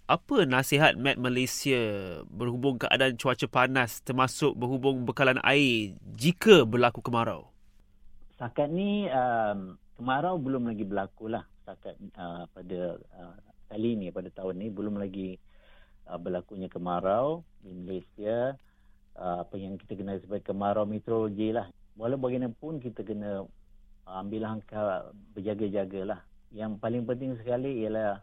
apa 0.07 0.47
nasihat 0.47 0.95
Met 0.95 1.19
Malaysia 1.19 1.79
berhubung 2.29 2.79
keadaan 2.79 3.19
cuaca 3.19 3.47
panas 3.51 3.99
termasuk 4.03 4.55
berhubung 4.55 5.03
bekalan 5.03 5.43
air 5.43 5.95
jika 6.15 6.63
berlaku 6.63 7.03
kemarau? 7.03 7.51
Setakat 8.37 8.71
ni 8.71 9.11
um, 9.11 9.75
kemarau 9.99 10.39
belum 10.39 10.71
lagi 10.71 10.87
berlaku 10.87 11.31
lah 11.31 11.43
setakat 11.63 11.95
uh, 12.15 12.47
pada 12.51 12.99
uh, 13.17 13.50
kali 13.71 13.95
ni 13.95 14.11
pada 14.11 14.27
tahun 14.35 14.59
ni 14.59 14.67
belum 14.67 14.99
lagi 14.99 15.39
uh, 16.11 16.19
berlakunya 16.19 16.67
kemarau 16.67 17.47
di 17.63 17.71
Malaysia 17.71 18.59
uh, 19.15 19.47
apa 19.47 19.55
yang 19.55 19.79
kita 19.79 19.95
kenal 19.95 20.19
sebagai 20.19 20.51
kemarau 20.51 20.83
meteorologi 20.83 21.55
lah. 21.55 21.71
Walau 21.95 22.19
bagaimanapun 22.19 22.83
kita 22.83 23.07
kena 23.07 23.47
uh, 23.47 24.15
ambil 24.19 24.51
langkah 24.51 25.15
berjaga-jaga 25.39 26.03
lah. 26.03 26.21
Yang 26.51 26.83
paling 26.83 27.07
penting 27.07 27.39
sekali 27.39 27.87
ialah 27.87 28.19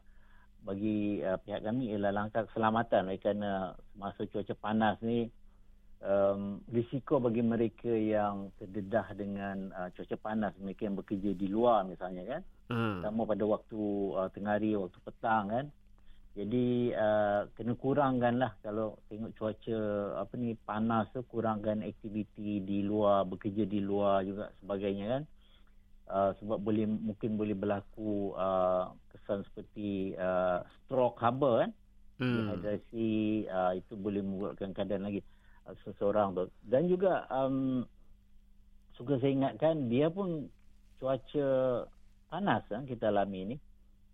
bagi 0.67 1.23
uh, 1.23 1.39
pihak 1.39 1.63
kami 1.63 1.95
ialah 1.95 2.11
langkah 2.11 2.43
keselamatan 2.51 3.07
kerana 3.23 3.71
masa 3.95 4.27
cuaca 4.27 4.51
panas 4.59 4.99
ni 4.99 5.31
um, 6.03 6.61
risiko 6.69 7.17
bagi 7.17 7.41
mereka 7.41 7.89
yang 7.89 8.53
terdedah 8.61 9.07
dengan 9.17 9.71
uh, 9.73 9.89
cuaca 9.93 10.17
panas 10.19 10.53
mereka 10.61 10.85
yang 10.85 10.97
bekerja 10.97 11.31
di 11.33 11.47
luar 11.49 11.87
misalnya 11.87 12.25
kan. 12.37 12.43
Hmm. 12.67 12.99
sama 12.99 13.23
pada 13.23 13.47
waktu 13.47 13.79
uh, 14.11 14.27
tengah 14.35 14.59
hari 14.59 14.75
waktu 14.75 14.99
petang 14.99 15.47
kan. 15.47 15.65
Jadi 16.37 16.93
uh, 16.93 17.49
kena 17.57 17.73
kurangkanlah 17.73 18.53
kalau 18.61 18.99
tengok 19.09 19.33
cuaca 19.39 19.79
apa 20.21 20.33
ni 20.37 20.53
panas 20.67 21.09
tu 21.09 21.23
kurangkan 21.25 21.81
aktiviti 21.81 22.61
di 22.61 22.85
luar 22.85 23.25
bekerja 23.25 23.65
di 23.65 23.79
luar 23.81 24.21
juga 24.27 24.51
sebagainya 24.61 25.05
kan. 25.07 25.23
Uh, 26.07 26.31
sebab 26.39 26.59
boleh 26.59 26.85
mungkin 26.87 27.39
boleh 27.39 27.55
berlaku 27.55 28.35
uh, 28.35 28.91
kesan 29.15 29.47
seperti 29.47 30.13
uh, 30.19 30.61
stroke 30.85 31.17
haba 31.23 31.65
kan. 31.65 31.71
Hmm. 32.17 32.33
dehidrasi 32.33 33.45
uh, 33.45 33.77
itu 33.77 33.93
boleh 33.93 34.25
membuatkan 34.25 34.73
keadaan 34.73 35.05
lagi 35.05 35.21
seseorang 35.83 36.35
tu. 36.35 36.45
Dan 36.63 36.87
juga 36.87 37.27
um, 37.31 37.83
suka 38.95 39.19
saya 39.19 39.33
ingatkan 39.33 39.91
dia 39.91 40.07
pun 40.07 40.47
cuaca 40.97 41.47
panas 42.27 42.63
kan 42.67 42.83
kita 42.87 43.11
alami 43.11 43.55
ni. 43.55 43.57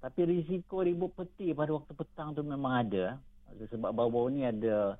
Tapi 0.03 0.27
risiko 0.27 0.83
ribut 0.83 1.15
peti 1.15 1.55
pada 1.55 1.75
waktu 1.79 1.93
petang 1.95 2.36
tu 2.36 2.43
memang 2.43 2.83
ada 2.83 3.15
sebab 3.72 3.91
baru-baru 3.93 4.29
ni 4.33 4.43
ada 4.48 4.98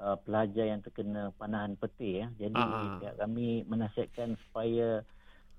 uh, 0.00 0.16
pelajar 0.22 0.68
yang 0.68 0.80
terkena 0.84 1.32
panahan 1.36 1.74
peti 1.78 2.20
ya 2.24 2.26
jadi 2.36 2.58
uh-huh. 2.58 3.16
kami 3.16 3.64
menasihatkan 3.66 4.36
supaya 4.48 5.02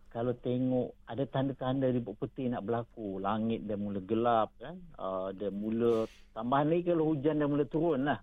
kalau 0.10 0.34
tengok 0.42 0.98
ada 1.06 1.24
tanda-tanda 1.30 1.86
ribut 1.94 2.18
peti 2.18 2.50
nak 2.50 2.66
berlaku 2.66 3.22
langit 3.22 3.62
dah 3.70 3.78
mula 3.78 4.02
gelap 4.02 4.50
kan? 4.58 4.82
Uh, 4.98 5.30
dah 5.38 5.54
mula 5.54 6.10
tambahan 6.34 6.66
lagi 6.66 6.90
kalau 6.90 7.14
hujan 7.14 7.38
dah 7.38 7.46
mula 7.46 7.66
turun 7.70 8.10
lah 8.10 8.18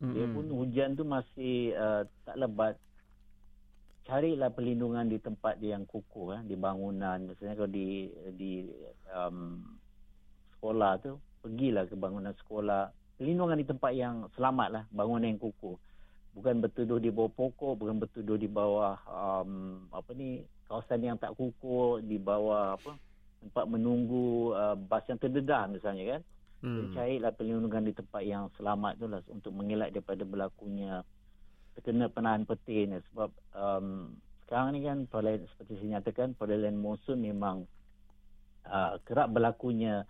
mm-hmm. 0.00 0.14
dia 0.14 0.26
pun 0.30 0.46
hujan 0.52 0.88
tu 0.94 1.04
masih 1.04 1.72
uh, 1.76 2.02
tak 2.24 2.36
lebat. 2.36 2.74
Carilah 4.06 4.54
perlindungan 4.54 5.10
di 5.10 5.18
tempat 5.18 5.58
yang 5.58 5.82
kukuh 5.82 6.38
kan 6.38 6.42
di 6.46 6.54
bangunan. 6.54 7.26
Misalnya 7.26 7.58
kalau 7.58 7.70
di 7.70 8.06
di 8.38 8.70
um, 9.10 9.66
sekolah 10.56 10.92
tu 11.02 11.18
pergilah 11.42 11.90
ke 11.90 11.98
bangunan 11.98 12.34
sekolah. 12.38 12.94
Perlindungan 13.18 13.58
di 13.58 13.66
tempat 13.66 13.92
yang 13.96 14.30
selamat 14.38 14.68
lah 14.70 14.84
bangunan 14.94 15.26
yang 15.26 15.42
kukuh. 15.42 15.74
Bukan 16.38 16.62
bertuduh 16.62 17.00
di 17.00 17.10
bawah 17.10 17.32
pokok 17.32 17.80
bukan 17.80 17.96
bertuduh 17.98 18.38
di 18.38 18.46
bawah 18.46 18.94
um, 19.08 19.82
apa 19.90 20.12
ni 20.14 20.44
kawasan 20.68 21.02
yang 21.02 21.16
tak 21.18 21.34
kukuh 21.34 21.98
di 22.04 22.20
bawah 22.20 22.76
apa 22.76 22.94
tempat 23.40 23.64
menunggu 23.70 24.52
uh, 24.52 24.74
bas 24.74 25.06
yang 25.06 25.20
terdedah 25.22 25.70
misalnya 25.70 26.18
kan 26.18 26.22
hmm. 26.66 26.92
carilah 26.92 27.30
perlindungan 27.30 27.86
di 27.86 27.94
tempat 27.94 28.22
yang 28.26 28.50
selamat 28.58 28.98
tu 28.98 29.06
lah 29.06 29.22
untuk 29.30 29.52
mengelak 29.54 29.94
daripada 29.94 30.26
berlakunya 30.26 31.06
terkena 31.78 32.10
penahan 32.10 32.42
peti 32.42 32.90
ni 32.90 32.98
sebab 33.12 33.30
um, 33.54 34.16
sekarang 34.46 34.74
ni 34.74 34.80
kan 34.82 34.98
pada, 35.06 35.38
seperti 35.54 35.78
saya 35.78 35.98
nyatakan 35.98 36.34
lain 36.34 36.78
monsun 36.78 37.22
memang 37.22 37.68
uh, 38.66 38.98
kerap 39.06 39.30
berlakunya 39.30 40.02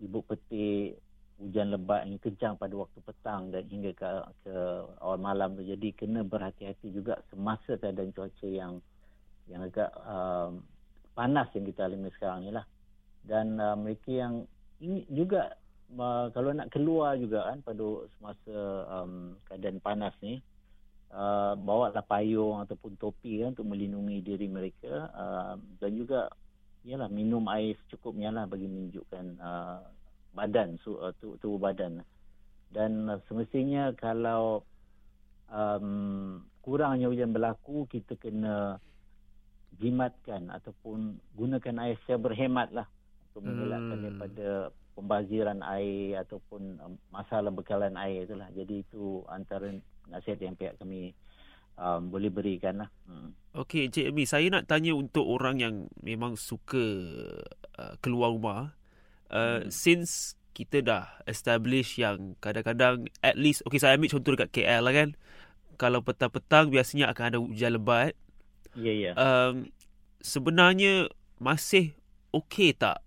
ibu 0.00 0.24
peti 0.24 0.94
hujan 1.38 1.70
lebat 1.70 2.02
yang 2.02 2.18
kencang 2.18 2.54
pada 2.58 2.74
waktu 2.74 2.98
petang 3.06 3.54
dan 3.54 3.62
hingga 3.70 3.94
ke, 3.94 4.06
ke 4.42 4.54
awal 4.98 5.22
malam 5.22 5.54
tu 5.54 5.62
jadi 5.62 5.94
kena 5.94 6.26
berhati-hati 6.26 6.90
juga 6.90 7.22
semasa 7.30 7.78
keadaan 7.78 8.10
cuaca 8.10 8.48
yang 8.48 8.82
yang 9.46 9.64
agak 9.64 9.90
uh, 10.02 10.50
panas 11.14 11.48
yang 11.54 11.64
kita 11.66 11.86
alami 11.86 12.10
sekarang 12.14 12.44
ni 12.44 12.50
lah. 12.52 12.66
Dan 13.22 13.58
uh, 13.58 13.78
mereka 13.78 14.10
yang 14.10 14.34
ini 14.82 15.06
juga 15.10 15.54
uh, 15.96 16.28
kalau 16.34 16.50
nak 16.52 16.68
keluar 16.68 17.16
juga 17.16 17.48
kan 17.48 17.64
pada 17.64 17.86
semasa 18.18 18.56
um, 18.92 19.38
keadaan 19.48 19.78
panas 19.80 20.12
ni, 20.20 20.42
uh, 21.12 21.56
bawa 21.56 21.92
lah 21.94 22.04
payung 22.04 22.60
ataupun 22.60 23.00
topi 23.00 23.40
kan 23.40 23.56
untuk 23.56 23.68
melindungi 23.68 24.20
diri 24.20 24.46
mereka 24.48 25.08
uh, 25.12 25.54
dan 25.80 25.90
juga 25.96 26.28
ialah 26.84 27.08
minum 27.10 27.44
air 27.52 27.76
secukupnya 27.86 28.32
lah 28.32 28.44
bagi 28.44 28.68
menunjukkan 28.68 29.24
uh, 29.40 29.80
badan 30.36 30.76
su, 30.84 30.96
uh, 30.96 31.12
tubuh 31.16 31.60
badan 31.60 32.04
dan 32.72 33.08
uh, 33.08 33.20
semestinya 33.28 33.92
kalau 33.96 34.62
um, 35.48 36.44
kurangnya 36.60 37.08
hujan 37.08 37.32
berlaku 37.32 37.88
kita 37.88 38.16
kena 38.20 38.76
jimatkan 39.78 40.48
ataupun 40.52 41.16
gunakan 41.36 41.76
air 41.86 41.96
secara 42.04 42.20
berhemat 42.20 42.68
lah 42.72 42.86
untuk 43.30 43.48
mengelakkan 43.48 43.96
hmm. 43.96 44.04
daripada 44.04 44.46
pembaziran 44.98 45.62
air 45.62 46.18
ataupun 46.26 46.82
um, 46.82 46.98
masalah 47.14 47.54
bekalan 47.54 47.94
air 47.94 48.26
itulah. 48.26 48.50
Jadi 48.50 48.82
itu 48.82 49.22
antara 49.30 49.70
nasihat 50.10 50.42
yang 50.42 50.58
pihak 50.58 50.74
kami 50.82 51.14
um, 51.78 52.10
boleh 52.10 52.34
berikan 52.34 52.82
lah. 52.82 52.90
Hmm. 53.06 53.30
Okey, 53.54 53.86
Encik 53.86 54.10
Amy, 54.10 54.26
saya 54.26 54.50
nak 54.50 54.66
tanya 54.66 54.98
untuk 54.98 55.22
orang 55.22 55.62
yang 55.62 55.74
memang 56.02 56.34
suka 56.34 56.82
uh, 57.78 57.94
keluar 58.02 58.34
rumah. 58.34 58.74
Uh, 59.30 59.62
hmm. 59.62 59.70
Since 59.70 60.34
kita 60.50 60.82
dah 60.82 61.06
establish 61.30 62.02
yang 62.02 62.34
kadang-kadang 62.42 63.06
at 63.22 63.38
least, 63.38 63.62
okey 63.70 63.78
saya 63.78 63.94
ambil 63.94 64.10
contoh 64.10 64.34
dekat 64.34 64.50
KL 64.50 64.82
lah 64.82 64.94
kan. 64.94 65.08
Kalau 65.78 66.02
petang-petang 66.02 66.74
biasanya 66.74 67.06
akan 67.14 67.24
ada 67.30 67.38
hujan 67.38 67.78
lebat. 67.78 68.18
Ya, 68.74 68.90
yeah, 68.90 68.94
ya. 68.98 69.04
Yeah. 69.06 69.14
Um, 69.14 69.54
sebenarnya 70.18 71.06
masih 71.38 71.94
okey 72.34 72.74
tak 72.74 72.98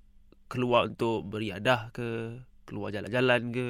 keluar 0.52 0.92
untuk 0.92 1.24
beriadah 1.32 1.96
ke, 1.96 2.36
keluar 2.68 2.92
jalan-jalan 2.92 3.42
ke? 3.56 3.70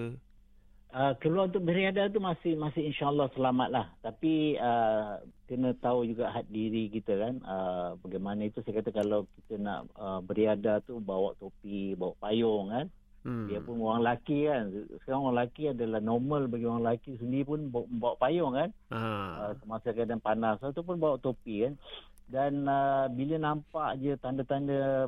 Uh, 0.92 1.16
keluar 1.24 1.48
untuk 1.48 1.64
beriadah 1.64 2.12
tu 2.12 2.20
masih 2.20 2.58
masih 2.60 2.90
insyaallah 2.90 3.30
selamat 3.38 3.70
lah. 3.70 3.86
Tapi 4.02 4.60
uh, 4.60 5.24
kena 5.48 5.72
tahu 5.80 6.04
juga 6.10 6.34
had 6.34 6.50
diri 6.52 6.90
kita 6.92 7.16
kan. 7.16 7.40
Uh, 7.46 7.96
bagaimana 8.02 8.50
itu 8.50 8.60
saya 8.66 8.82
kata 8.82 8.92
kalau 8.92 9.24
kita 9.40 9.62
nak 9.62 9.88
uh, 9.96 10.20
beriadah 10.26 10.84
tu 10.84 11.00
bawa 11.00 11.38
topi, 11.40 11.96
bawa 11.96 12.18
payung 12.20 12.74
kan. 12.74 12.90
Hmm. 13.22 13.48
Dia 13.48 13.62
pun 13.62 13.80
orang 13.80 14.02
lelaki 14.02 14.50
kan. 14.50 14.64
Sekarang 15.06 15.22
orang 15.30 15.36
lelaki 15.38 15.64
adalah 15.72 16.02
normal 16.02 16.50
bagi 16.50 16.66
orang 16.68 16.84
lelaki 16.84 17.12
sendiri 17.22 17.46
pun 17.48 17.72
bawa, 17.72 17.88
bawa 17.88 18.16
payung 18.20 18.52
kan. 18.58 18.70
Uh, 18.92 19.56
semasa 19.64 19.96
keadaan 19.96 20.20
panas. 20.20 20.60
Ataupun 20.60 21.00
bawa 21.00 21.16
topi 21.24 21.70
kan. 21.70 21.80
Dan 22.28 22.68
uh, 22.68 23.08
bila 23.08 23.40
nampak 23.40 23.96
je 24.04 24.12
tanda-tanda 24.20 25.08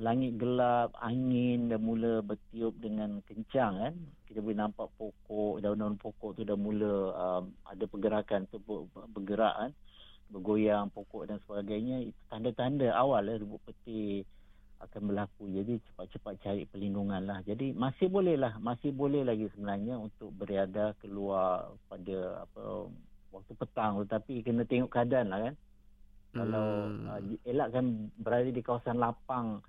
langit 0.00 0.38
gelap, 0.38 0.94
angin 1.02 1.68
dah 1.68 1.80
mula 1.80 2.22
bertiup 2.22 2.74
dengan 2.78 3.20
kencang 3.26 3.72
kan. 3.78 3.94
Kita 4.26 4.44
boleh 4.44 4.58
nampak 4.58 4.88
pokok, 4.98 5.60
daun-daun 5.64 5.96
pokok 5.98 6.36
tu 6.38 6.42
dah 6.44 6.58
mula 6.58 6.94
um, 7.16 7.44
ada 7.64 7.84
pergerakan 7.88 8.46
tu 8.50 8.58
bergerak 9.14 9.54
kan. 9.58 9.72
bergoyang 10.28 10.92
pokok 10.92 11.24
dan 11.24 11.40
sebagainya 11.48 12.04
itu 12.04 12.20
tanda-tanda 12.28 12.92
awal 12.92 13.24
lah 13.24 13.40
ribut 13.40 13.64
peti 13.64 14.20
akan 14.78 15.10
berlaku. 15.10 15.48
Jadi 15.50 15.80
cepat-cepat 15.90 16.34
cari 16.44 16.62
perlindungan 16.68 17.24
lah. 17.24 17.40
Jadi 17.42 17.72
masih 17.72 18.12
boleh 18.12 18.36
lah, 18.36 18.60
masih 18.60 18.92
boleh 18.92 19.24
lagi 19.24 19.48
sebenarnya 19.56 19.96
untuk 19.96 20.30
berada 20.36 20.92
keluar 21.00 21.72
pada 21.88 22.44
apa 22.44 22.92
waktu 23.32 23.52
petang 23.56 24.04
tetapi 24.04 24.44
kena 24.44 24.68
tengok 24.68 24.92
keadaan 24.92 25.32
lah 25.32 25.40
kan. 25.48 25.54
Hmm. 25.56 26.36
Kalau 26.36 26.68
uh, 27.08 27.20
elakkan 27.48 28.12
berada 28.20 28.52
di 28.52 28.60
kawasan 28.60 29.00
lapang 29.00 29.64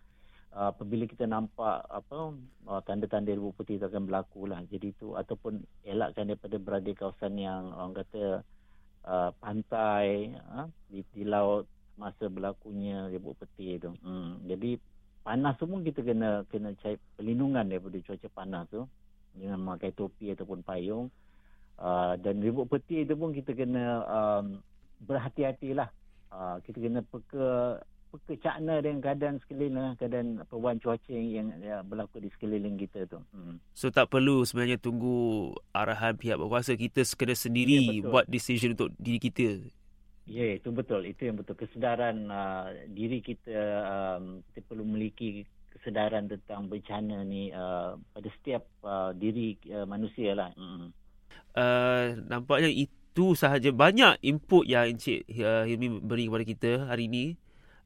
apabila 0.49 1.05
kita 1.05 1.29
nampak 1.29 1.85
apa 1.85 2.33
uh, 2.65 2.81
tanda-tanda 2.81 3.29
ribut 3.29 3.53
putih 3.53 3.77
itu 3.77 3.85
akan 3.85 4.09
berlaku 4.09 4.49
lah. 4.49 4.65
Jadi 4.65 4.91
itu 4.91 5.13
ataupun 5.13 5.61
elakkan 5.85 6.25
daripada 6.25 6.57
berada 6.57 6.89
di 6.89 6.97
kawasan 6.97 7.37
yang 7.37 7.69
orang 7.73 7.93
kata 8.01 8.41
uh, 9.05 9.29
pantai 9.37 10.33
uh, 10.49 10.65
di, 10.89 11.05
di 11.13 11.23
laut 11.23 11.69
masa 11.99 12.31
berlakunya 12.31 13.11
ribut 13.11 13.37
peti 13.37 13.77
itu. 13.77 13.93
Hmm. 14.01 14.41
Jadi 14.47 14.79
panas 15.21 15.53
tu 15.59 15.67
pun 15.67 15.83
kita 15.85 16.01
kena 16.01 16.47
kena 16.49 16.73
cari 16.79 16.97
perlindungan 17.19 17.67
daripada 17.67 17.99
cuaca 18.01 18.29
panas 18.33 18.63
tu 18.71 18.81
dengan 19.35 19.61
memakai 19.61 19.93
topi 19.93 20.33
ataupun 20.33 20.65
payung 20.65 21.11
uh, 21.77 22.17
dan 22.17 22.41
ribut 22.41 22.65
peti 22.65 23.05
itu 23.05 23.13
pun 23.13 23.35
kita 23.35 23.53
kena 23.53 24.01
um, 24.07 24.45
berhati-hatilah 25.05 25.91
uh, 26.33 26.57
kita 26.65 26.77
kena 26.81 27.05
peka 27.05 27.79
peka 28.09 28.33
cakna 28.41 28.81
dengan 28.81 29.05
keadaan 29.05 29.37
sekeliling 29.45 29.93
keadaan 30.01 30.41
perubahan 30.49 30.81
cuaca 30.81 31.13
yang, 31.13 31.53
yang 31.61 31.85
berlaku 31.85 32.17
di 32.17 32.29
sekeliling 32.33 32.75
kita 32.81 33.05
tu. 33.05 33.21
Hmm. 33.29 33.61
So 33.77 33.93
tak 33.93 34.09
perlu 34.09 34.41
sebenarnya 34.41 34.81
tunggu 34.81 35.53
arahan 35.71 36.17
pihak 36.17 36.41
berkuasa 36.41 36.73
kita 36.73 37.05
sekadar 37.05 37.37
sendiri 37.37 38.01
ya, 38.01 38.09
buat 38.09 38.25
decision 38.25 38.73
untuk 38.73 38.89
diri 38.97 39.21
kita. 39.21 39.61
Ya, 40.29 40.57
itu 40.57 40.69
betul. 40.69 41.09
Itu 41.09 41.25
yang 41.25 41.41
betul. 41.41 41.57
Kesedaran 41.57 42.29
uh, 42.29 42.69
diri 42.93 43.17
kita, 43.21 43.57
um, 43.85 44.45
kita 44.53 44.61
perlu 44.69 44.85
memiliki 44.85 45.45
kesedaran 45.73 46.29
tentang 46.29 46.69
bencana 46.69 47.25
ni 47.25 47.49
uh, 47.49 47.97
pada 48.13 48.29
setiap 48.37 48.65
uh, 48.85 49.09
diri 49.17 49.57
uh, 49.73 49.89
manusia 49.89 50.37
lah. 50.37 50.53
Mm. 50.53 50.93
Uh, 51.57 52.05
nampaknya 52.29 52.69
itu 52.69 53.33
sahaja 53.33 53.73
banyak 53.73 54.21
input 54.21 54.69
yang 54.69 54.85
Encik 54.93 55.25
uh, 55.41 55.65
Hilmi 55.65 55.97
beri 55.97 56.29
kepada 56.29 56.45
kita 56.45 56.71
hari 56.85 57.09
ini. 57.09 57.25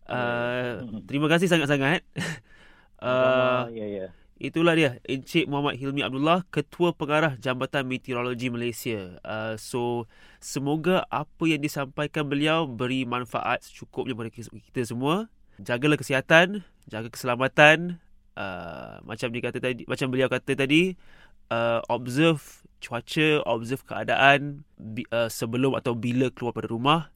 Uh, 0.03 1.03
terima 1.07 1.31
kasih 1.31 1.47
sangat-sangat. 1.47 2.03
uh, 3.03 3.71
ya, 3.71 3.87
ya. 3.87 4.07
Itulah 4.43 4.75
dia 4.75 4.99
Encik 5.07 5.47
Muhammad 5.47 5.79
Hilmi 5.79 6.03
Abdullah 6.03 6.43
Ketua 6.51 6.91
Pengarah 6.91 7.39
Jambatan 7.39 7.87
Meteorologi 7.87 8.51
Malaysia. 8.51 9.15
Uh, 9.23 9.55
So 9.55 10.11
Semoga 10.43 11.07
apa 11.07 11.47
yang 11.47 11.63
disampaikan 11.63 12.27
beliau 12.27 12.67
Beri 12.67 13.07
manfaat 13.07 13.63
secukupnya 13.63 14.17
kepada 14.17 14.31
kita 14.35 14.81
semua. 14.83 15.31
Jagalah 15.63 15.95
kesihatan 15.95 16.67
Jaga 16.91 17.07
keselamatan. 17.07 18.03
Uh, 18.35 18.99
Macam 19.07 19.31
dia 19.31 19.41
kata 19.47 19.63
tadi 19.63 19.87
Macam 19.87 20.11
beliau 20.11 20.27
kata 20.27 20.59
tadi 20.59 20.99
uh, 21.47 21.79
Observe 21.87 22.43
cuaca 22.83 23.47
Observe 23.47 23.87
keadaan 23.87 24.67
uh, 25.13 25.31
Sebelum 25.31 25.77
atau 25.79 25.95
bila 25.95 26.27
keluar 26.33 26.51
pada 26.51 26.67
rumah. 26.67 27.15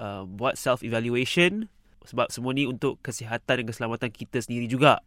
Uh, 0.00 0.24
Buat 0.24 0.56
self-evaluation 0.56 1.68
Sebab 2.04 2.28
semua 2.28 2.52
ni 2.52 2.68
untuk 2.68 3.00
kesihatan 3.00 3.64
dan 3.64 3.66
keselamatan 3.66 4.12
kita 4.12 4.44
sendiri 4.44 4.68
juga 4.68 5.00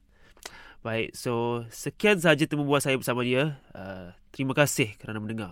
Baik, 0.86 1.18
so 1.18 1.66
sekian 1.74 2.22
sahaja 2.22 2.46
temu 2.46 2.64
buat 2.64 2.86
saya 2.86 2.96
bersama 3.02 3.26
dia. 3.26 3.58
Uh, 3.74 4.14
terima 4.30 4.54
kasih 4.54 4.94
kerana 5.02 5.18
mendengar. 5.18 5.52